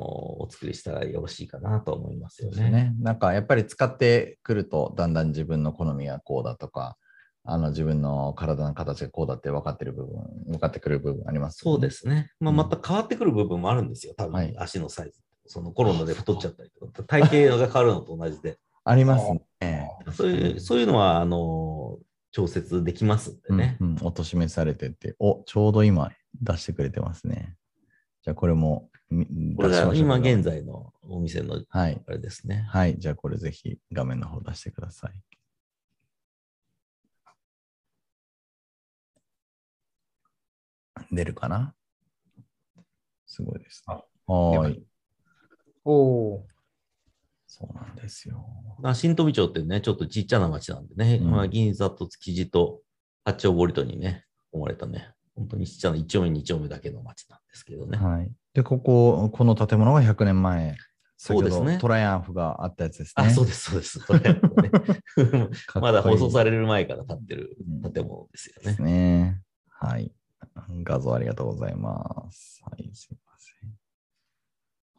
[0.41, 2.69] お作りしたらよろしいかなと思いますよね。
[2.69, 2.93] ね。
[2.99, 6.97] なんかやっぱり使ってくると、だんだん自分の好みがこうだとか、
[7.45, 11.89] あの自分の体の形がこうだって分かってる部分、分かってくる部分あります、そうで。
[11.89, 12.31] すね。
[12.39, 14.13] まあ、うんまた変わってくる部分もあるんですよ。
[14.15, 15.19] 多分、はい足のサイズ。
[15.45, 18.59] そのコロナで太っちゃったりとか、 体型が変わるのと同じで。
[18.85, 19.31] あります
[19.61, 19.89] ね。
[20.13, 21.99] そういう、そういうのは、あの、
[22.31, 23.77] 調節できますんでね。
[23.79, 27.55] うんうん、おとしめされてて、おちょうど今出してくれてますね。
[28.23, 30.41] じゃあこれも今現。
[30.41, 32.01] 在のお店のはい。
[32.07, 32.65] あれですね。
[32.69, 32.97] はい。
[32.97, 35.11] じゃあこれぜひ画面の方出してください。
[41.11, 41.73] 出るかな？
[43.25, 43.95] すごいですね。
[44.27, 44.83] あはーい。
[45.85, 45.93] お
[46.35, 46.47] お
[47.47, 48.45] そうなんですよ。
[48.79, 52.81] まあ、新富町ってね、ちょっとちっちゃな町なんでね、うんまあ、銀座と築地と
[53.25, 57.97] 八丁堀とにね、生まれたね、本当にちっちゃな1丁目、2丁目だけの町なんですけどね。
[57.97, 58.31] はい。
[58.53, 60.75] で、ここ、この建物が100年前。
[61.15, 63.25] そうですねトライアンフがあったやつですね。
[63.27, 63.99] あ、そうです、そうです。
[63.99, 64.71] それね かっこいい
[65.79, 68.81] まだ放送される前から建ってるうん建物ですよねです。
[68.81, 69.41] ね。
[69.69, 70.11] はい。
[70.83, 72.61] 画像ありがとうございます。
[72.63, 73.71] はい、すいません。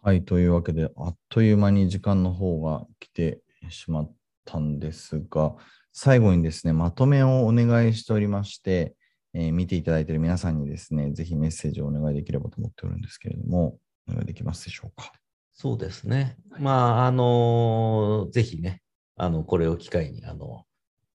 [0.03, 3.41] はい、というわけで、あっという間に時間の方が来て
[3.71, 4.13] しまっ
[4.45, 5.55] たんですが、
[5.93, 8.95] 最後にですね、まとめをお願いしておりまして、
[9.33, 13.79] えー見ていただいている皆さんにですね、ぜひメッセージをお願いできればと思っておるんですけれども、
[14.09, 15.13] お願いできますでしょうか？
[15.53, 16.37] そうですね。
[16.59, 18.83] まあ、あのぜひね、
[19.17, 20.65] あの、これを機会に、あの、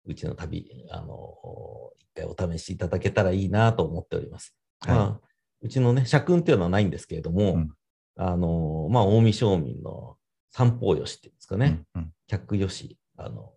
[0.05, 1.35] うちの旅、あの
[1.97, 4.55] 一回お試しいただけたらいいなと思っております。
[4.81, 4.95] はい。
[4.95, 5.27] まあ、
[5.61, 7.71] うちのね、社訓っていうのはないんですけれども、うん。
[8.15, 10.17] あのまあ、近江商民の
[10.51, 12.11] 三方よしっていうんですかね、うんうん。
[12.27, 13.53] 客よし、あの、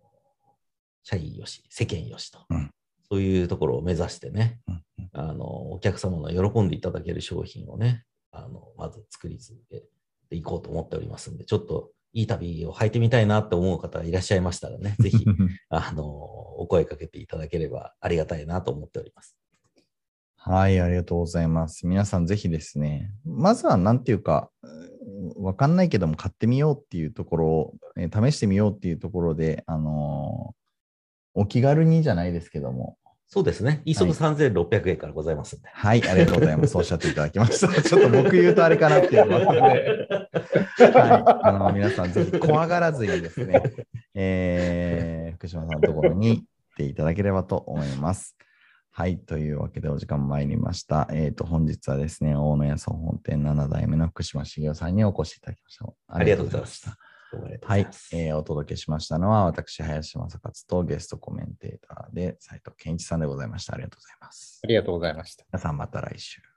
[1.03, 2.71] 社員よし、世間よしと、うん。
[3.09, 5.09] そういうところを目指してね、うんうん。
[5.11, 9.83] あの、お客様の喜んでいただける商品をね、あの、まず作り続け
[10.29, 15.25] ていこうと思っておりますんで、ちょっといい旅を履いてみたいなって思う方がいらっしゃいましたらね、 ぜひ、
[15.69, 19.35] あの、お声かけていただければありがたいなと思っております。
[20.37, 21.87] はい、ありがとうございます。
[21.87, 24.93] 皆さんぜひですね、まずはなんていうか、うん
[25.37, 30.53] わかんないけども買ってみようっていうところを、えー試してみようっていうところで、あのー
[31.35, 32.97] お気軽にじゃないですけども、
[33.33, 33.81] そうですね。
[33.83, 35.67] 一足3600円からございますんで。
[35.73, 36.77] はい、ありがとうございます。
[36.77, 37.67] おっしゃっていただきました。
[37.81, 43.63] ちょっと僕言うとあれかなっていうのがはい、あの皆さんぜひ怖がらずにですね、
[44.13, 46.43] えー福島さんのところに行っ
[46.77, 48.37] ていただければと思います。
[48.91, 51.07] はい、というわけでお時間参りました。
[51.11, 55.85] えっ、と、本日はですね、大野屋総本店7代目の福島茂雄さんにお越しいただきました。
[56.07, 56.99] ありがとうございました
[57.65, 63.73] はいえーお届けしましたのは、私、林正勝とゲストコメンテーターで斉藤健一さんでございました。
[63.73, 64.61] ありがとうございます。
[64.63, 65.45] ありがとうございました。
[65.51, 66.52] 皆さんまた来週。